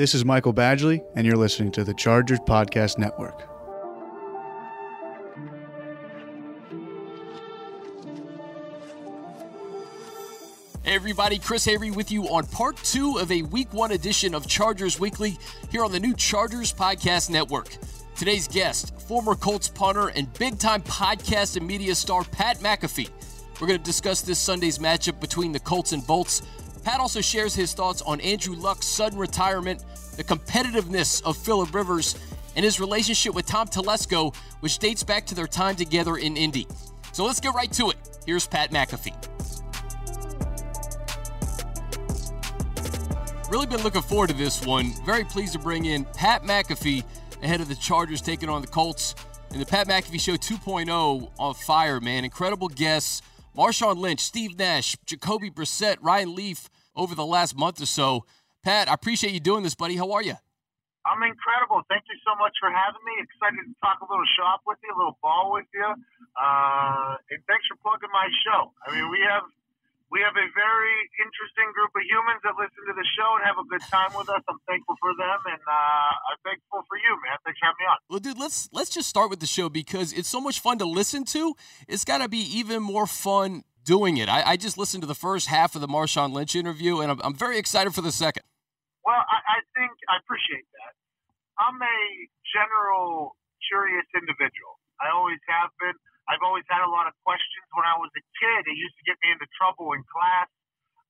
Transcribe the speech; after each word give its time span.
This 0.00 0.14
is 0.14 0.24
Michael 0.24 0.54
Badgley, 0.54 1.04
and 1.14 1.26
you're 1.26 1.36
listening 1.36 1.72
to 1.72 1.84
the 1.84 1.92
Chargers 1.92 2.38
Podcast 2.38 2.96
Network. 2.96 3.38
Hey 10.82 10.94
everybody, 10.94 11.38
Chris 11.38 11.66
Hayre 11.66 11.94
with 11.94 12.10
you 12.10 12.24
on 12.28 12.46
part 12.46 12.78
two 12.78 13.18
of 13.18 13.30
a 13.30 13.42
week 13.42 13.70
one 13.74 13.92
edition 13.92 14.34
of 14.34 14.46
Chargers 14.46 14.98
Weekly 14.98 15.38
here 15.70 15.84
on 15.84 15.92
the 15.92 16.00
new 16.00 16.14
Chargers 16.14 16.72
Podcast 16.72 17.28
Network. 17.28 17.68
Today's 18.16 18.48
guest, 18.48 18.98
former 19.02 19.34
Colts 19.34 19.68
punter 19.68 20.08
and 20.08 20.32
big 20.38 20.58
time 20.58 20.80
podcast 20.80 21.58
and 21.58 21.66
media 21.66 21.94
star 21.94 22.24
Pat 22.24 22.60
McAfee. 22.60 23.10
We're 23.60 23.66
going 23.66 23.78
to 23.78 23.84
discuss 23.84 24.22
this 24.22 24.38
Sunday's 24.38 24.78
matchup 24.78 25.20
between 25.20 25.52
the 25.52 25.60
Colts 25.60 25.92
and 25.92 26.06
Bolts. 26.06 26.40
Pat 26.84 27.00
also 27.00 27.20
shares 27.20 27.54
his 27.54 27.74
thoughts 27.74 28.00
on 28.00 28.22
Andrew 28.22 28.54
Luck's 28.54 28.86
sudden 28.86 29.18
retirement, 29.18 29.84
the 30.20 30.36
competitiveness 30.36 31.22
of 31.22 31.34
Philip 31.34 31.74
Rivers, 31.74 32.14
and 32.54 32.62
his 32.62 32.78
relationship 32.78 33.34
with 33.34 33.46
Tom 33.46 33.66
Telesco, 33.66 34.36
which 34.60 34.78
dates 34.78 35.02
back 35.02 35.24
to 35.24 35.34
their 35.34 35.46
time 35.46 35.76
together 35.76 36.18
in 36.18 36.36
Indy. 36.36 36.66
So 37.12 37.24
let's 37.24 37.40
get 37.40 37.54
right 37.54 37.72
to 37.72 37.88
it. 37.88 37.96
Here's 38.26 38.46
Pat 38.46 38.70
McAfee. 38.70 39.16
Really 43.50 43.66
been 43.66 43.82
looking 43.82 44.02
forward 44.02 44.28
to 44.28 44.36
this 44.36 44.62
one. 44.66 44.92
Very 45.06 45.24
pleased 45.24 45.54
to 45.54 45.58
bring 45.58 45.86
in 45.86 46.04
Pat 46.04 46.42
McAfee 46.42 47.02
ahead 47.42 47.62
of 47.62 47.68
the 47.68 47.74
Chargers 47.74 48.20
taking 48.20 48.50
on 48.50 48.60
the 48.60 48.68
Colts. 48.68 49.14
And 49.52 49.60
the 49.60 49.64
Pat 49.64 49.88
McAfee 49.88 50.20
Show 50.20 50.34
2.0 50.34 51.30
on 51.38 51.54
fire, 51.54 51.98
man. 51.98 52.26
Incredible 52.26 52.68
guests. 52.68 53.22
Marshawn 53.56 53.96
Lynch, 53.96 54.20
Steve 54.20 54.58
Nash, 54.58 54.98
Jacoby 55.06 55.50
Brissett, 55.50 55.96
Ryan 56.02 56.34
Leaf 56.34 56.68
over 56.94 57.14
the 57.14 57.24
last 57.24 57.56
month 57.56 57.80
or 57.80 57.86
so. 57.86 58.26
Pat, 58.62 58.88
I 58.88 58.94
appreciate 58.94 59.32
you 59.32 59.40
doing 59.40 59.62
this, 59.62 59.74
buddy. 59.74 59.96
How 59.96 60.12
are 60.12 60.22
you? 60.22 60.36
I'm 61.08 61.22
incredible. 61.24 61.80
Thank 61.88 62.04
you 62.12 62.18
so 62.28 62.36
much 62.36 62.52
for 62.60 62.68
having 62.68 63.00
me. 63.08 63.24
Excited 63.24 63.64
to 63.64 63.74
talk 63.80 64.04
a 64.04 64.08
little 64.08 64.28
shop 64.36 64.60
with 64.68 64.76
you, 64.84 64.92
a 64.92 64.98
little 65.00 65.16
ball 65.24 65.48
with 65.48 65.64
you. 65.72 65.88
Uh, 66.36 67.16
and 67.32 67.40
thanks 67.48 67.64
for 67.72 67.80
plugging 67.80 68.12
my 68.12 68.28
show. 68.44 68.68
I 68.84 68.92
mean, 68.92 69.08
we 69.08 69.24
have 69.24 69.48
we 70.12 70.20
have 70.20 70.34
a 70.34 70.48
very 70.52 70.96
interesting 71.22 71.70
group 71.72 71.94
of 71.94 72.02
humans 72.04 72.42
that 72.42 72.52
listen 72.58 72.82
to 72.84 72.94
the 72.98 73.06
show 73.16 73.38
and 73.38 73.46
have 73.46 73.56
a 73.56 73.64
good 73.64 73.80
time 73.88 74.12
with 74.12 74.28
us. 74.28 74.42
I'm 74.44 74.58
thankful 74.66 74.98
for 75.00 75.14
them, 75.16 75.40
and 75.46 75.62
uh, 75.64 76.28
I'm 76.28 76.40
thankful 76.44 76.82
for 76.84 76.98
you, 76.98 77.16
man. 77.24 77.38
Thanks 77.48 77.62
for 77.62 77.66
having 77.70 77.80
me 77.80 77.86
on. 77.88 77.98
Well, 78.10 78.20
dude, 78.20 78.36
let's 78.36 78.68
let's 78.76 78.90
just 78.90 79.08
start 79.08 79.30
with 79.30 79.40
the 79.40 79.48
show 79.48 79.72
because 79.72 80.12
it's 80.12 80.28
so 80.28 80.40
much 80.40 80.60
fun 80.60 80.76
to 80.84 80.84
listen 80.84 81.24
to. 81.32 81.56
It's 81.88 82.04
got 82.04 82.18
to 82.20 82.28
be 82.28 82.44
even 82.60 82.82
more 82.82 83.06
fun 83.06 83.64
doing 83.84 84.18
it. 84.18 84.28
I, 84.28 84.42
I, 84.52 84.56
just 84.56 84.76
listened 84.76 85.02
to 85.02 85.06
the 85.06 85.14
first 85.14 85.48
half 85.48 85.74
of 85.74 85.80
the 85.80 85.88
Marshawn 85.88 86.32
Lynch 86.32 86.54
interview, 86.54 87.00
and 87.00 87.10
I'm, 87.10 87.20
I'm 87.24 87.34
very 87.34 87.56
excited 87.58 87.94
for 87.94 88.02
the 88.02 88.12
second. 88.12 88.42
Well, 89.10 89.26
I, 89.26 89.58
I 89.58 89.60
think 89.74 89.90
I 90.06 90.22
appreciate 90.22 90.70
that. 90.78 90.94
I'm 91.58 91.74
a 91.82 91.98
general 92.54 93.34
curious 93.66 94.06
individual. 94.14 94.78
I 95.02 95.10
always 95.10 95.42
have 95.50 95.74
been. 95.82 95.98
I've 96.30 96.46
always 96.46 96.62
had 96.70 96.86
a 96.86 96.90
lot 96.94 97.10
of 97.10 97.14
questions 97.26 97.66
when 97.74 97.90
I 97.90 97.98
was 97.98 98.14
a 98.14 98.22
kid. 98.38 98.70
It 98.70 98.78
used 98.78 98.94
to 99.02 99.04
get 99.10 99.18
me 99.26 99.34
into 99.34 99.50
trouble 99.58 99.98
in 99.98 100.06
class. 100.06 100.46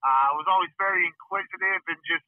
Uh, 0.01 0.33
I 0.33 0.41
was 0.41 0.49
always 0.49 0.73
very 0.81 1.05
inquisitive 1.05 1.85
and 1.93 2.01
just 2.09 2.25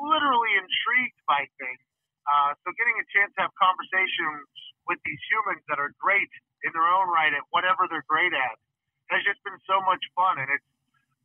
literally 0.00 0.56
intrigued 0.56 1.20
by 1.28 1.44
things. 1.60 1.84
Uh, 2.24 2.56
so 2.64 2.72
getting 2.72 2.96
a 2.96 3.04
chance 3.12 3.28
to 3.36 3.44
have 3.44 3.52
conversations 3.60 4.48
with 4.88 4.96
these 5.04 5.20
humans 5.28 5.60
that 5.68 5.76
are 5.76 5.92
great 6.00 6.32
in 6.64 6.72
their 6.72 6.88
own 6.88 7.12
right 7.12 7.36
at 7.36 7.44
whatever 7.52 7.84
they're 7.92 8.08
great 8.08 8.32
at 8.32 8.56
has 9.12 9.20
just 9.20 9.44
been 9.44 9.60
so 9.68 9.84
much 9.84 10.00
fun. 10.16 10.40
And 10.40 10.48
it's 10.48 10.64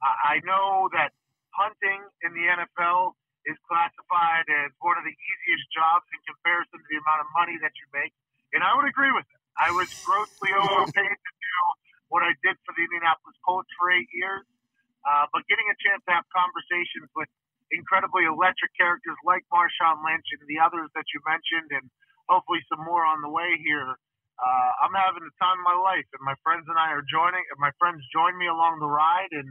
I 0.04 0.44
know 0.44 0.92
that 0.92 1.16
punting 1.56 2.04
in 2.28 2.36
the 2.36 2.44
NFL 2.60 3.16
is 3.48 3.58
classified 3.68 4.48
as 4.50 4.74
one 4.84 5.00
of 5.00 5.06
the 5.08 5.16
easiest 5.16 5.66
jobs 5.72 6.06
in 6.12 6.20
comparison 6.28 6.80
to 6.80 6.88
the 6.92 7.00
amount 7.00 7.24
of 7.24 7.30
money 7.36 7.56
that 7.64 7.72
you 7.80 7.88
make, 7.96 8.12
and 8.52 8.64
I 8.66 8.76
would 8.76 8.88
agree 8.88 9.12
with 9.12 9.28
it. 9.28 9.42
I 9.60 9.72
was 9.72 9.88
grossly 10.04 10.52
overpaid 10.56 11.16
to 11.16 11.32
do 11.36 11.56
what 12.10 12.26
I 12.26 12.34
did 12.42 12.58
for 12.66 12.74
the 12.74 12.84
Indianapolis 12.84 13.38
Colts 13.46 13.70
for 13.78 13.92
eight 13.94 14.10
years. 14.12 14.44
Uh, 15.08 15.26
but 15.32 15.48
getting 15.48 15.66
a 15.72 15.78
chance 15.80 16.04
to 16.06 16.12
have 16.12 16.28
conversations 16.36 17.08
with 17.16 17.32
incredibly 17.72 18.26
electric 18.28 18.74
characters 18.76 19.16
like 19.24 19.46
Marshawn 19.48 20.04
Lynch 20.04 20.28
and 20.36 20.44
the 20.50 20.60
others 20.60 20.90
that 20.98 21.08
you 21.16 21.24
mentioned, 21.24 21.70
and 21.72 21.86
hopefully 22.28 22.60
some 22.68 22.84
more 22.84 23.06
on 23.06 23.22
the 23.24 23.32
way 23.32 23.56
here. 23.64 23.96
Uh, 24.40 24.72
I'm 24.84 24.96
having 24.96 25.24
the 25.24 25.36
time 25.40 25.60
of 25.60 25.66
my 25.68 25.76
life, 25.76 26.08
and 26.16 26.24
my 26.24 26.36
friends 26.44 26.68
and 26.68 26.80
I 26.80 26.96
are 26.96 27.04
joining. 27.04 27.44
And 27.52 27.60
my 27.60 27.72
friends 27.80 28.04
join 28.12 28.36
me 28.40 28.48
along 28.48 28.80
the 28.80 28.92
ride, 28.92 29.32
and 29.32 29.48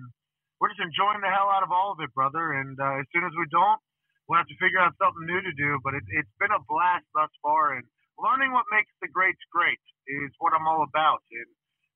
we're 0.58 0.70
just 0.74 0.82
enjoying 0.82 1.22
the 1.22 1.30
hell 1.30 1.50
out 1.50 1.62
of 1.62 1.70
all 1.70 1.94
of 1.94 2.02
it, 2.02 2.10
brother. 2.14 2.58
And 2.58 2.74
uh, 2.78 3.02
as 3.02 3.06
soon 3.14 3.22
as 3.22 3.34
we 3.38 3.46
don't, 3.50 3.78
we'll 4.26 4.42
have 4.42 4.50
to 4.50 4.58
figure 4.58 4.82
out 4.82 4.94
something 4.98 5.24
new 5.26 5.40
to 5.42 5.54
do. 5.54 5.78
But 5.86 5.94
it, 5.94 6.04
it's 6.18 6.34
been 6.42 6.50
a 6.54 6.62
blast 6.66 7.06
thus 7.14 7.30
far, 7.42 7.78
and 7.78 7.86
learning 8.18 8.50
what 8.50 8.66
makes 8.74 8.90
the 8.98 9.10
greats 9.10 9.40
great 9.54 9.80
is 10.06 10.30
what 10.42 10.52
I'm 10.52 10.66
all 10.66 10.82
about. 10.82 11.22
And 11.30 11.48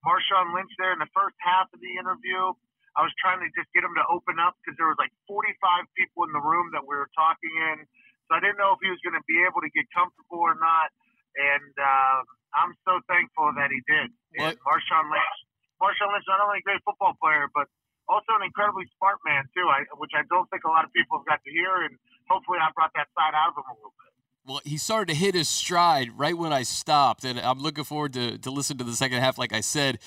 Marshawn 0.06 0.54
Lynch 0.54 0.70
there 0.78 0.94
in 0.94 1.02
the 1.02 1.10
first 1.14 1.34
half 1.42 1.70
of 1.74 1.78
the 1.82 1.92
interview, 1.98 2.54
I 2.94 3.02
was 3.02 3.14
trying 3.18 3.40
to 3.40 3.48
just 3.56 3.70
get 3.72 3.82
him 3.82 3.94
to 3.96 4.04
open 4.12 4.36
up 4.38 4.54
because 4.60 4.76
there 4.76 4.90
was 4.90 5.00
like 5.00 5.14
45 5.26 5.48
people 5.96 6.28
in 6.28 6.32
the 6.34 6.42
room 6.44 6.70
that 6.76 6.84
we 6.84 6.92
were 6.94 7.08
talking 7.16 7.54
in. 7.72 7.86
So 8.28 8.36
I 8.36 8.40
didn't 8.42 8.60
know 8.60 8.76
if 8.76 8.80
he 8.84 8.90
was 8.92 9.00
going 9.02 9.16
to 9.16 9.24
be 9.26 9.40
able 9.48 9.64
to 9.64 9.72
get 9.72 9.88
comfortable 9.96 10.44
or 10.44 10.54
not. 10.54 10.92
And 11.32 11.72
uh, 11.80 12.18
I'm 12.54 12.76
so 12.84 13.00
thankful 13.08 13.56
that 13.56 13.72
he 13.72 13.80
did. 13.88 14.12
And 14.36 14.54
Marshawn 14.60 15.08
Lynch, 15.08 15.38
Marshawn 15.80 16.12
Lynch, 16.12 16.28
not 16.28 16.44
only 16.44 16.60
a 16.60 16.64
great 16.66 16.84
football 16.84 17.16
player, 17.16 17.48
but 17.56 17.64
also 18.08 18.34
an 18.38 18.44
incredibly 18.44 18.86
smart 18.98 19.18
man 19.24 19.44
too, 19.54 19.66
I, 19.66 19.84
which 19.98 20.12
I 20.16 20.22
don't 20.28 20.48
think 20.50 20.64
a 20.64 20.70
lot 20.70 20.84
of 20.84 20.92
people 20.92 21.18
have 21.18 21.26
got 21.26 21.40
to 21.44 21.50
hear. 21.50 21.86
And 21.86 21.96
hopefully, 22.28 22.58
I 22.60 22.70
brought 22.74 22.92
that 22.94 23.08
side 23.14 23.34
out 23.34 23.52
of 23.52 23.60
him 23.60 23.68
a 23.70 23.74
little 23.76 23.94
bit. 23.98 24.12
Well, 24.44 24.60
he 24.64 24.76
started 24.76 25.12
to 25.12 25.18
hit 25.18 25.34
his 25.34 25.48
stride 25.48 26.10
right 26.16 26.36
when 26.36 26.52
I 26.52 26.64
stopped, 26.64 27.24
and 27.24 27.38
I'm 27.38 27.60
looking 27.60 27.84
forward 27.84 28.12
to, 28.14 28.38
to 28.38 28.50
listen 28.50 28.76
to 28.78 28.84
the 28.84 28.94
second 28.94 29.20
half, 29.20 29.38
like 29.38 29.52
I 29.52 29.60
said. 29.60 29.98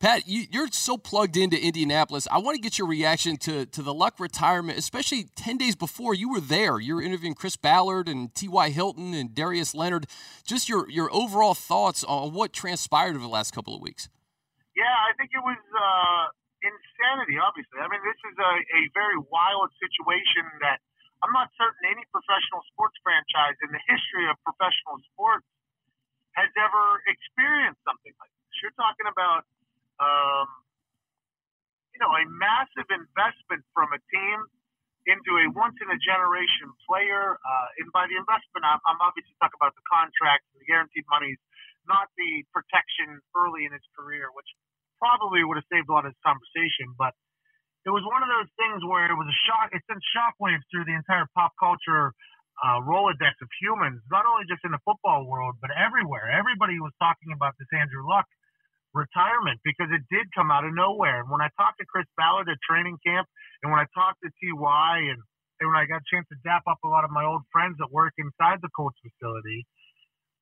Pat, 0.00 0.26
you, 0.26 0.46
are 0.62 0.68
so 0.72 0.96
plugged 0.96 1.36
into 1.36 1.62
Indianapolis. 1.62 2.26
I 2.30 2.38
want 2.38 2.54
to 2.54 2.60
get 2.62 2.78
your 2.78 2.88
reaction 2.88 3.36
to, 3.38 3.66
to 3.66 3.82
the 3.82 3.92
Luck 3.92 4.18
retirement, 4.18 4.78
especially 4.78 5.26
10 5.36 5.58
days 5.58 5.76
before 5.76 6.14
you 6.14 6.30
were 6.30 6.40
there. 6.40 6.80
You 6.80 6.94
were 6.94 7.02
interviewing 7.02 7.34
Chris 7.34 7.56
Ballard 7.56 8.08
and 8.08 8.34
T.Y. 8.34 8.70
Hilton 8.70 9.12
and 9.12 9.34
Darius 9.34 9.74
Leonard. 9.74 10.06
Just 10.42 10.70
your, 10.70 10.88
your 10.88 11.12
overall 11.12 11.52
thoughts 11.52 12.02
on 12.04 12.32
what 12.32 12.54
transpired 12.54 13.10
over 13.10 13.18
the 13.18 13.28
last 13.28 13.54
couple 13.54 13.74
of 13.74 13.82
weeks. 13.82 14.08
Yeah, 14.74 14.84
I 14.84 15.12
think 15.18 15.32
it 15.34 15.42
was 15.44 15.58
uh, 15.76 16.28
insanity, 16.60 17.36
obviously. 17.40 17.80
I 17.80 17.88
mean, 17.88 18.02
this 18.04 18.20
is 18.30 18.36
a, 18.36 18.52
a 18.60 18.80
very 18.92 19.18
wild 19.28 19.72
situation 19.80 20.44
that 20.64 20.80
I'm 21.20 21.32
not 21.36 21.52
certain 21.60 21.84
any 21.88 22.04
professional 22.08 22.64
sports 22.72 22.96
franchise 23.04 23.56
in 23.60 23.70
the 23.72 23.82
history 23.84 24.24
of 24.28 24.40
professional 24.40 25.00
sports 25.12 25.44
has 26.32 26.48
ever 26.56 26.84
experienced 27.10 27.80
something 27.84 28.14
like 28.16 28.32
this. 28.32 28.54
You're 28.64 28.76
talking 28.78 29.08
about, 29.08 29.44
um, 30.00 30.48
you 31.92 32.00
know, 32.00 32.12
a 32.12 32.24
massive 32.28 32.88
investment 32.88 33.66
from 33.76 33.92
a 33.92 34.00
team 34.08 34.38
into 35.08 35.36
a 35.40 35.48
once 35.52 35.76
in 35.80 35.88
a 35.92 35.98
generation 36.00 36.72
player. 36.88 37.36
Uh, 37.40 37.80
and 37.80 37.88
by 37.92 38.08
the 38.08 38.16
investment, 38.16 38.64
I'm, 38.64 38.80
I'm 38.88 39.00
obviously 39.00 39.32
talking 39.40 39.60
about 39.60 39.76
the 39.76 39.84
contracts 39.88 40.48
and 40.56 40.60
the 40.60 40.68
guaranteed 40.68 41.04
monies, 41.08 41.40
not 41.84 42.08
the 42.16 42.44
protection 42.52 43.20
early 43.36 43.68
in 43.68 43.72
his 43.72 43.84
career, 43.92 44.32
which 44.32 44.48
probably 45.00 45.42
would 45.42 45.56
have 45.56 45.66
saved 45.72 45.88
a 45.88 45.92
lot 45.92 46.04
of 46.04 46.12
this 46.12 46.22
conversation. 46.22 46.92
But 47.00 47.16
it 47.88 47.90
was 47.90 48.04
one 48.04 48.20
of 48.20 48.28
those 48.28 48.52
things 48.60 48.84
where 48.84 49.08
it 49.08 49.16
was 49.16 49.26
a 49.26 49.38
shock. 49.48 49.72
It 49.72 49.80
sent 49.88 50.04
shockwaves 50.12 50.62
through 50.68 50.84
the 50.84 50.94
entire 50.94 51.24
pop 51.32 51.56
culture 51.56 52.12
uh, 52.60 52.84
rolodex 52.84 53.32
of 53.40 53.48
humans, 53.56 54.04
not 54.12 54.28
only 54.28 54.44
just 54.44 54.60
in 54.68 54.72
the 54.72 54.82
football 54.84 55.24
world, 55.24 55.56
but 55.64 55.72
everywhere. 55.72 56.28
Everybody 56.28 56.76
was 56.76 56.92
talking 57.00 57.32
about 57.32 57.56
this 57.56 57.68
Andrew 57.72 58.04
Luck 58.04 58.28
retirement 58.92 59.60
because 59.64 59.88
it 59.94 60.04
did 60.12 60.28
come 60.36 60.50
out 60.52 60.68
of 60.68 60.74
nowhere. 60.76 61.24
And 61.24 61.30
when 61.32 61.40
I 61.40 61.48
talked 61.56 61.80
to 61.80 61.86
Chris 61.88 62.06
Ballard 62.20 62.52
at 62.52 62.60
training 62.60 62.98
camp, 63.00 63.26
and 63.62 63.72
when 63.72 63.80
I 63.80 63.88
talked 63.96 64.20
to 64.20 64.28
Ty, 64.28 65.08
and, 65.08 65.20
and 65.60 65.64
when 65.72 65.78
I 65.78 65.88
got 65.88 66.04
a 66.04 66.08
chance 66.12 66.28
to 66.28 66.38
dap 66.44 66.68
up 66.68 66.82
a 66.84 66.90
lot 66.90 67.04
of 67.08 67.10
my 67.10 67.24
old 67.24 67.48
friends 67.48 67.80
that 67.80 67.88
work 67.88 68.12
inside 68.18 68.60
the 68.60 68.72
Colts 68.76 68.98
facility, 69.00 69.64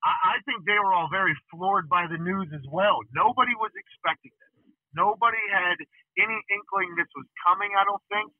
I, 0.03 0.35
I 0.35 0.43
think 0.43 0.65
they 0.65 0.79
were 0.81 0.91
all 0.91 1.07
very 1.11 1.35
floored 1.51 1.87
by 1.87 2.07
the 2.09 2.19
news 2.19 2.49
as 2.51 2.65
well. 2.67 2.99
Nobody 3.15 3.55
was 3.55 3.71
expecting 3.75 4.33
this. 4.35 4.48
Nobody 4.95 5.41
had 5.53 5.77
any 6.17 6.39
inkling 6.49 6.97
this 6.97 7.09
was 7.13 7.27
coming, 7.45 7.71
I 7.77 7.85
don't 7.85 8.03
think. 8.09 8.33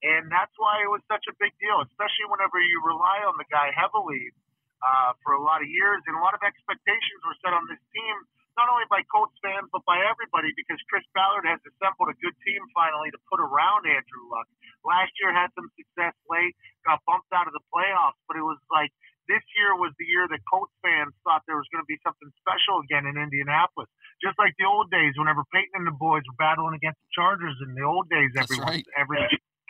And 0.00 0.32
that's 0.32 0.52
why 0.56 0.80
it 0.80 0.88
was 0.88 1.04
such 1.12 1.28
a 1.28 1.34
big 1.36 1.52
deal, 1.60 1.84
especially 1.84 2.26
whenever 2.32 2.56
you 2.56 2.80
rely 2.80 3.20
on 3.28 3.36
the 3.36 3.44
guy 3.52 3.68
heavily 3.76 4.32
uh, 4.80 5.12
for 5.20 5.36
a 5.36 5.42
lot 5.42 5.60
of 5.60 5.68
years. 5.68 6.00
And 6.08 6.16
a 6.16 6.22
lot 6.24 6.32
of 6.32 6.40
expectations 6.40 7.20
were 7.20 7.36
set 7.44 7.52
on 7.52 7.68
this 7.68 7.80
team, 7.92 8.16
not 8.56 8.72
only 8.72 8.88
by 8.88 9.04
Colts 9.12 9.36
fans, 9.44 9.68
but 9.68 9.84
by 9.84 10.00
everybody, 10.00 10.56
because 10.56 10.80
Chris 10.88 11.04
Ballard 11.12 11.44
has 11.44 11.60
assembled 11.68 12.08
a 12.08 12.16
good 12.16 12.32
team 12.48 12.64
finally 12.72 13.12
to 13.12 13.20
put 13.28 13.44
around 13.44 13.84
Andrew 13.84 14.24
Luck. 14.32 14.48
Last 14.88 15.12
year 15.20 15.36
had 15.36 15.52
some 15.52 15.68
success 15.76 16.16
late, 16.32 16.56
got 16.88 17.04
bumped 17.04 17.28
out 17.36 17.44
of 17.44 17.52
the 17.52 17.64
playoffs, 17.68 18.16
but 18.24 18.40
it 18.40 18.44
was 18.44 18.56
like 18.72 18.88
this 19.30 19.46
year 19.54 19.78
was 19.78 19.94
the 19.96 20.08
year 20.10 20.26
that 20.26 20.42
Colts 20.50 20.74
fans 20.82 21.14
thought 21.22 21.46
there 21.46 21.56
was 21.56 21.70
going 21.70 21.80
to 21.80 21.90
be 21.90 21.96
something 22.02 22.26
special 22.42 22.82
again 22.82 23.06
in 23.06 23.14
Indianapolis 23.14 23.86
just 24.20 24.36
like 24.36 24.52
the 24.60 24.68
old 24.68 24.92
days 24.92 25.16
whenever 25.16 25.40
Peyton 25.52 25.84
and 25.84 25.88
the 25.88 25.96
boys 25.96 26.22
were 26.28 26.36
battling 26.36 26.76
against 26.76 27.00
the 27.00 27.10
Chargers 27.16 27.56
in 27.64 27.72
the 27.74 27.84
old 27.84 28.08
days 28.12 28.30
every 28.36 28.60
right. 28.60 28.84
every 28.96 29.18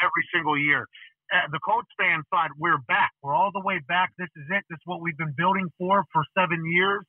every 0.03 0.25
single 0.35 0.59
year. 0.59 0.87
Uh, 1.31 1.47
the 1.55 1.62
Colts 1.62 1.91
fans 1.95 2.27
thought 2.35 2.51
we're 2.59 2.83
back. 2.91 3.15
We're 3.23 3.35
all 3.35 3.55
the 3.55 3.62
way 3.62 3.79
back. 3.87 4.11
This 4.19 4.31
is 4.35 4.47
it. 4.51 4.67
This 4.67 4.83
is 4.83 4.87
what 4.87 4.99
we've 4.99 5.17
been 5.17 5.35
building 5.39 5.71
for 5.79 6.03
for 6.11 6.27
seven 6.35 6.59
years. 6.67 7.07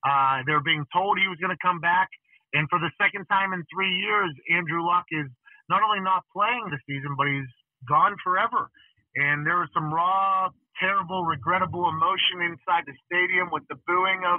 Uh, 0.00 0.40
they're 0.48 0.64
being 0.64 0.88
told 0.88 1.20
he 1.20 1.28
was 1.28 1.36
going 1.36 1.52
to 1.52 1.60
come 1.60 1.80
back. 1.80 2.08
And 2.56 2.64
for 2.72 2.80
the 2.80 2.88
second 2.96 3.28
time 3.28 3.52
in 3.52 3.60
three 3.68 3.92
years, 4.00 4.32
Andrew 4.48 4.80
Luck 4.80 5.04
is 5.12 5.28
not 5.68 5.84
only 5.84 6.00
not 6.00 6.24
playing 6.32 6.72
the 6.72 6.80
season, 6.88 7.12
but 7.12 7.28
he's 7.28 7.50
gone 7.84 8.16
forever. 8.24 8.72
And 9.18 9.42
there 9.42 9.58
was 9.58 9.66
some 9.74 9.90
raw, 9.90 10.46
terrible, 10.78 11.26
regrettable 11.26 11.90
emotion 11.90 12.38
inside 12.46 12.86
the 12.86 12.94
stadium 13.10 13.50
with 13.50 13.66
the 13.66 13.74
booing 13.82 14.22
of 14.22 14.38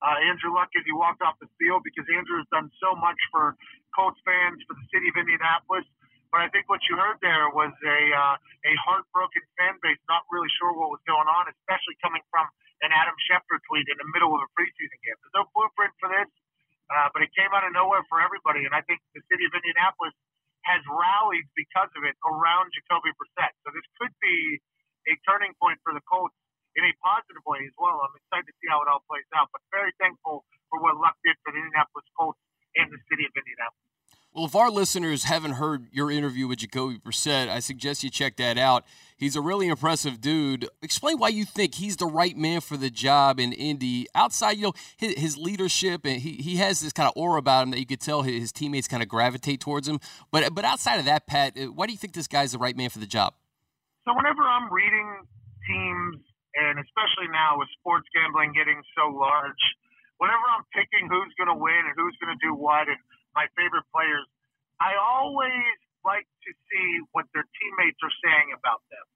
uh, 0.00 0.16
Andrew 0.24 0.56
Luck 0.56 0.72
as 0.72 0.84
he 0.88 0.96
walked 0.96 1.20
off 1.20 1.36
the 1.44 1.50
field 1.60 1.84
because 1.84 2.08
Andrew 2.08 2.40
has 2.40 2.48
done 2.48 2.72
so 2.80 2.96
much 2.96 3.20
for 3.28 3.52
Colts 3.92 4.16
fans, 4.24 4.64
for 4.64 4.80
the 4.80 4.86
city 4.88 5.12
of 5.12 5.16
Indianapolis. 5.20 5.84
But 6.32 6.40
I 6.40 6.48
think 6.50 6.72
what 6.72 6.80
you 6.88 6.96
heard 6.96 7.20
there 7.20 7.52
was 7.52 7.70
a 7.84 8.00
uh, 8.10 8.36
a 8.66 8.72
heartbroken 8.80 9.44
fan 9.54 9.76
base, 9.84 10.00
not 10.10 10.26
really 10.32 10.50
sure 10.58 10.72
what 10.74 10.90
was 10.90 11.04
going 11.06 11.28
on, 11.30 11.46
especially 11.46 11.94
coming 12.02 12.24
from 12.32 12.48
an 12.82 12.90
Adam 12.90 13.14
Schefter 13.28 13.60
tweet 13.70 13.86
in 13.86 13.96
the 14.00 14.08
middle 14.10 14.34
of 14.34 14.40
a 14.42 14.50
preseason 14.56 14.98
game. 15.04 15.14
There's 15.20 15.36
no 15.36 15.46
blueprint 15.54 15.94
for 16.02 16.10
this, 16.10 16.26
uh, 16.90 17.12
but 17.14 17.22
it 17.22 17.30
came 17.38 17.54
out 17.54 17.62
of 17.62 17.70
nowhere 17.70 18.02
for 18.10 18.18
everybody. 18.18 18.66
And 18.66 18.74
I 18.74 18.82
think 18.82 18.98
the 19.14 19.22
city 19.30 19.46
of 19.46 19.54
Indianapolis 19.54 20.16
has 20.68 20.82
rallied 20.88 21.48
because 21.56 21.92
of 21.96 22.02
it 22.08 22.16
around 22.24 22.72
Jacoby 22.72 23.12
Brissett. 23.16 23.52
So 23.64 23.72
this 23.72 23.86
could 24.00 24.12
be 24.20 24.60
a 25.12 25.14
turning 25.28 25.52
point 25.60 25.80
for 25.84 25.92
the 25.92 26.04
Colts 26.08 26.36
in 26.76 26.84
a 26.84 26.92
positive 27.00 27.44
way 27.46 27.62
as 27.64 27.76
well. 27.78 28.00
I'm 28.02 28.16
excited 28.18 28.48
to 28.50 28.56
see 28.58 28.68
how 28.68 28.82
it 28.82 28.88
all 28.90 29.04
plays 29.06 29.28
out, 29.36 29.52
but 29.54 29.62
very 29.70 29.92
thankful 30.00 30.42
for 30.72 30.82
what 30.82 30.98
Luck 30.98 31.16
did 31.22 31.36
for 31.44 31.54
the 31.54 31.60
Indianapolis 31.60 32.08
Colts 32.18 32.40
and 32.76 32.90
the 32.90 33.00
city 33.08 33.28
of 33.28 33.32
Indianapolis. 33.36 33.93
Well, 34.34 34.46
if 34.46 34.56
our 34.56 34.68
listeners 34.68 35.22
haven't 35.22 35.52
heard 35.52 35.86
your 35.92 36.10
interview 36.10 36.48
with 36.48 36.58
Jacoby 36.58 36.98
Brissett, 36.98 37.48
I 37.48 37.60
suggest 37.60 38.02
you 38.02 38.10
check 38.10 38.36
that 38.38 38.58
out. 38.58 38.82
He's 39.16 39.36
a 39.36 39.40
really 39.40 39.68
impressive 39.68 40.20
dude. 40.20 40.68
Explain 40.82 41.18
why 41.18 41.28
you 41.28 41.44
think 41.44 41.76
he's 41.76 41.98
the 41.98 42.06
right 42.06 42.36
man 42.36 42.60
for 42.60 42.76
the 42.76 42.90
job 42.90 43.38
in 43.38 43.52
Indy. 43.52 44.08
Outside, 44.12 44.56
you 44.58 44.64
know, 44.64 44.72
his, 44.96 45.14
his 45.14 45.36
leadership 45.38 46.04
and 46.04 46.20
he, 46.20 46.32
he 46.42 46.56
has 46.56 46.80
this 46.80 46.92
kind 46.92 47.06
of 47.06 47.12
aura 47.14 47.38
about 47.38 47.62
him 47.62 47.70
that 47.70 47.78
you 47.78 47.86
could 47.86 48.00
tell 48.00 48.22
his 48.22 48.50
teammates 48.50 48.88
kind 48.88 49.04
of 49.04 49.08
gravitate 49.08 49.60
towards 49.60 49.86
him. 49.86 50.00
But 50.32 50.52
but 50.52 50.64
outside 50.64 50.98
of 50.98 51.04
that, 51.04 51.28
Pat, 51.28 51.56
uh, 51.56 51.66
why 51.66 51.86
do 51.86 51.92
you 51.92 51.98
think 51.98 52.12
this 52.14 52.26
guy's 52.26 52.50
the 52.50 52.58
right 52.58 52.76
man 52.76 52.90
for 52.90 52.98
the 52.98 53.06
job? 53.06 53.34
So 54.04 54.16
whenever 54.16 54.42
I'm 54.42 54.66
reading 54.72 55.30
teams, 55.62 56.18
and 56.58 56.82
especially 56.82 57.30
now 57.30 57.54
with 57.54 57.68
sports 57.78 58.08
gambling 58.10 58.50
getting 58.52 58.82
so 58.98 59.14
large, 59.14 59.62
whenever 60.18 60.42
I'm 60.58 60.66
picking 60.74 61.06
who's 61.06 61.30
going 61.38 61.54
to 61.54 61.58
win 61.62 61.86
and 61.86 61.94
who's 61.94 62.18
going 62.18 62.34
to 62.34 62.40
do 62.42 62.52
what, 62.58 62.90
and 62.90 62.98
my 63.34 63.46
favorite 63.58 63.86
players, 63.90 64.26
I 64.80 64.96
always 64.98 65.76
like 66.06 66.26
to 66.46 66.50
see 66.70 66.88
what 67.12 67.26
their 67.32 67.46
teammates 67.58 68.00
are 68.04 68.16
saying 68.24 68.54
about 68.54 68.82
them 68.92 69.06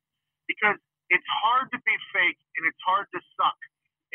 because 0.49 0.79
it's 1.12 1.26
hard 1.44 1.69
to 1.73 1.79
be 1.85 1.94
fake 2.12 2.41
and 2.56 2.65
it's 2.69 2.81
hard 2.85 3.06
to 3.12 3.20
suck 3.37 3.59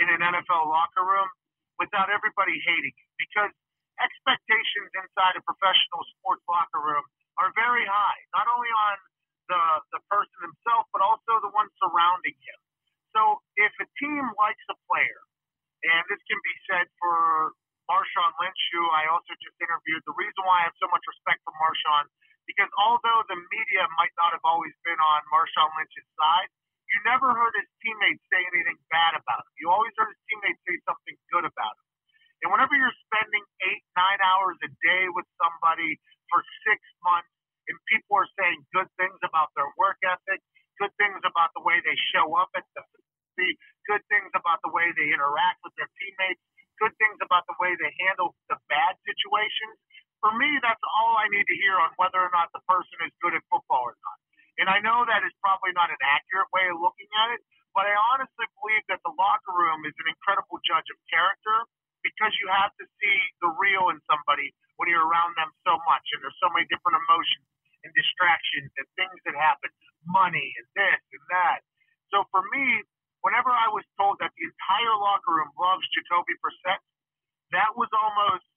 in 0.02 0.10
an 0.10 0.22
NFL 0.22 0.70
locker 0.70 1.06
room 1.06 1.30
without 1.78 2.10
everybody 2.10 2.58
hating 2.66 2.94
you 2.94 3.10
because 3.22 3.54
expectations 4.02 4.90
inside 4.98 5.38
a 5.38 5.44
professional 5.46 6.02
sports 6.18 6.44
locker 6.50 6.82
room 6.82 7.06
are 7.38 7.54
very 7.54 7.86
high, 7.86 8.20
not 8.34 8.46
only 8.50 8.70
on 8.70 8.96
the, 9.50 9.64
the 9.94 10.02
person 10.10 10.38
himself, 10.42 10.90
but 10.94 11.02
also 11.02 11.42
the 11.46 11.52
ones 11.54 11.70
surrounding 11.82 12.38
him. 12.38 12.60
So 13.14 13.22
if 13.58 13.74
a 13.78 13.88
team 14.02 14.24
likes 14.42 14.64
a 14.74 14.78
player, 14.90 15.22
and 15.86 16.02
this 16.10 16.22
can 16.26 16.40
be 16.42 16.56
said 16.70 16.86
for 16.98 17.54
Marshawn 17.90 18.32
Lynch, 18.40 18.62
who 18.76 18.84
I 18.94 19.08
also 19.12 19.34
just 19.40 19.58
interviewed. 19.60 20.02
The 20.08 20.16
reason 20.18 20.42
why 20.48 20.64
I 20.64 20.72
have 20.72 20.78
so 20.80 20.88
much 20.92 21.04
respect 21.08 21.44
for 21.48 21.54
Marshawn, 21.60 22.08
because 22.48 22.72
although 22.80 23.22
the 23.32 23.40
media 23.40 23.84
might 24.00 24.14
not 24.20 24.36
have 24.36 24.44
always 24.44 24.74
been 24.84 25.00
on 25.00 25.20
Marshawn 25.32 25.72
Lynch's 25.80 26.08
side, 26.20 26.50
you 26.92 26.98
never 27.08 27.32
heard 27.34 27.54
his 27.58 27.70
teammates 27.82 28.22
say 28.30 28.42
anything 28.54 28.78
bad 28.92 29.16
about 29.18 29.48
him. 29.48 29.54
You 29.58 29.72
always 29.72 29.96
heard 29.98 30.12
his 30.14 30.22
teammates 30.30 30.62
say 30.68 30.78
something 30.86 31.16
good 31.34 31.46
about 31.48 31.74
him. 31.74 31.88
And 32.44 32.50
whenever 32.52 32.76
you're 32.76 32.94
spending 33.08 33.44
eight, 33.72 33.84
nine 33.96 34.20
hours 34.22 34.60
a 34.62 34.72
day 34.84 35.08
with 35.10 35.26
somebody 35.40 35.98
for 36.30 36.44
six 36.68 36.80
months, 37.02 37.32
and 37.72 37.80
people 37.88 38.20
are 38.20 38.30
saying 38.36 38.62
good 38.76 38.92
things 39.00 39.18
about 39.24 39.50
their 39.56 39.70
work 39.80 39.98
ethic, 40.04 40.44
good 40.78 40.92
things 41.00 41.24
about 41.24 41.56
the 41.56 41.64
way 41.64 41.80
they 41.82 41.96
show 42.12 42.36
up 42.36 42.52
at 42.54 42.68
the 42.76 42.84
good 43.90 44.04
things 44.12 44.30
about 44.38 44.62
the 44.62 44.72
way 44.72 44.92
they 44.94 45.10
interact 45.10 45.60
with 45.66 45.74
their 45.80 45.90
teammates, 45.98 46.42
good 46.84 46.96
things 47.00 47.16
about 47.24 47.48
the 47.48 47.56
way 47.64 47.72
they 47.80 47.94
handle 48.04 48.36
the 48.52 48.60
bad 48.68 49.00
situations. 49.08 49.80
For 50.20 50.36
me, 50.36 50.52
that's 50.60 50.84
all 51.00 51.16
I 51.16 51.32
need 51.32 51.48
to 51.48 51.58
hear 51.64 51.80
on 51.80 51.96
whether 51.96 52.20
or 52.20 52.32
not 52.36 52.52
the 52.52 52.64
person 52.68 53.00
is 53.08 53.16
good 53.24 53.40
at 53.40 53.44
football 53.48 53.88
or 53.88 53.96
not. 53.96 54.20
And 54.60 54.68
I 54.68 54.84
know 54.84 55.08
that 55.08 55.24
is 55.24 55.32
probably 55.40 55.72
not 55.72 55.88
an 55.96 56.02
accurate 56.04 56.52
way 56.52 56.68
of 56.68 56.78
looking 56.84 57.08
at 57.24 57.40
it, 57.40 57.42
but 57.72 57.88
I 57.88 57.96
honestly 58.14 58.48
believe 58.60 58.84
that 58.92 59.00
the 59.08 59.16
locker 59.16 59.56
room 59.56 59.88
is 59.88 59.96
an 60.04 60.12
incredible 60.12 60.60
judge 60.68 60.88
of 60.92 61.00
character 61.08 61.58
because 62.04 62.36
you 62.44 62.52
have 62.52 62.76
to 62.78 62.86
see 63.00 63.18
the 63.42 63.52
real 63.56 63.90
in 63.96 64.04
somebody 64.12 64.52
when 64.78 64.92
you're 64.92 65.08
around 65.08 65.34
them 65.40 65.50
so 65.64 65.80
much 65.88 66.06
and 66.14 66.20
there's 66.22 66.38
so 66.44 66.52
many 66.52 66.68
different 66.70 67.00
emotions 67.00 67.48
and 67.88 67.92
distractions 67.96 68.70
and 68.78 68.88
things 69.00 69.18
that 69.26 69.36
happen, 69.40 69.72
money 70.10 70.54
and 70.60 70.68
this 70.76 71.02
and 71.16 71.26
that. 71.32 71.60
So 72.12 72.28
for 72.34 72.44
me, 72.54 72.84
whenever 73.24 73.52
I 73.52 73.72
was 73.74 73.84
told 74.00 74.20
that 74.22 74.32
the 74.36 74.46
entire 74.46 74.96
locker 75.00 75.34
room 75.42 75.52
loves 75.58 75.84
Jacoby 75.96 76.36
Brissett, 76.44 76.78
that 77.56 77.72
was 77.80 77.92
almost 77.96 78.48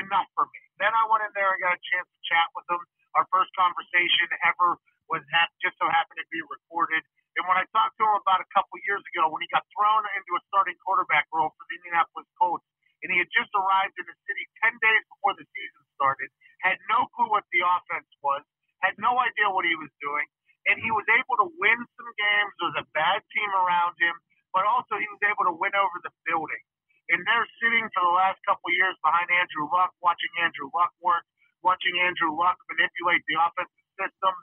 enough 0.00 0.28
for 0.36 0.48
me. 0.50 0.60
Then 0.82 0.92
I 0.92 1.04
went 1.08 1.24
in 1.24 1.32
there 1.38 1.54
and 1.54 1.60
got 1.62 1.76
a 1.78 1.84
chance 1.94 2.08
to 2.10 2.20
chat 2.28 2.48
with 2.58 2.66
him. 2.68 2.82
Our 3.16 3.28
first 3.30 3.54
conversation 3.56 4.28
ever 4.44 4.76
was 5.12 5.22
ha- 5.30 5.52
just 5.62 5.78
so 5.78 5.86
happened 5.88 6.20
to 6.20 6.28
be 6.34 6.42
recorded. 6.44 7.04
And 7.38 7.46
when 7.48 7.56
I 7.60 7.64
talked 7.72 7.96
to 8.00 8.04
him 8.04 8.16
about 8.20 8.42
a 8.44 8.50
couple 8.52 8.76
years 8.84 9.02
ago, 9.14 9.30
when 9.30 9.40
he 9.44 9.50
got 9.54 9.64
thrown 9.72 10.04
into 10.18 10.32
a 10.36 10.42
starting 10.50 10.76
quarterback 10.82 11.30
role 11.32 11.54
for 11.56 11.64
the 11.70 11.76
Indianapolis 11.80 12.28
Colts, 12.40 12.66
and 13.04 13.10
he 13.12 13.18
had 13.20 13.30
just 13.34 13.50
arrived 13.54 13.96
in 14.00 14.06
the 14.06 14.16
city 14.30 14.44
10 14.64 14.78
days 14.80 15.04
before 15.12 15.34
the 15.36 15.46
season 15.52 15.82
started, 15.98 16.30
had 16.64 16.78
no 16.90 17.10
clue 17.14 17.28
what 17.30 17.44
the 17.52 17.62
offense 17.66 18.08
was, 18.22 18.42
had 18.82 18.96
no 19.02 19.18
idea 19.20 19.50
what 19.52 19.66
he 19.66 19.76
was 19.76 19.90
doing, 20.00 20.26
and 20.68 20.76
he 20.80 20.90
was 20.92 21.06
able 21.08 21.36
to 21.40 21.48
win 21.56 21.78
some 21.96 22.10
games. 22.18 22.50
There 22.60 22.70
was 22.72 22.80
a 22.84 22.88
bad 22.92 23.20
team 23.32 23.50
around 23.54 23.96
him, 23.96 24.12
but 24.52 24.68
also 24.68 25.00
he 25.00 25.08
was 25.08 25.22
able 25.24 25.48
to 25.48 25.54
win 25.56 25.72
over 25.72 25.96
the 26.04 26.12
building. 26.28 26.62
And 27.10 27.24
they're 27.26 27.48
sitting 27.58 27.86
for 27.90 28.02
the 28.06 28.14
last 28.14 28.38
couple 28.46 28.70
of 28.70 28.76
years 28.76 28.94
behind 29.02 29.26
Andrew 29.34 29.66
Luck, 29.66 29.90
watching 29.98 30.30
Andrew 30.38 30.70
Luck 30.70 30.94
work, 31.02 31.26
watching 31.64 31.96
Andrew 31.98 32.30
Luck 32.36 32.60
manipulate 32.70 33.24
the 33.26 33.36
offensive 33.40 33.88
system. 33.98 34.34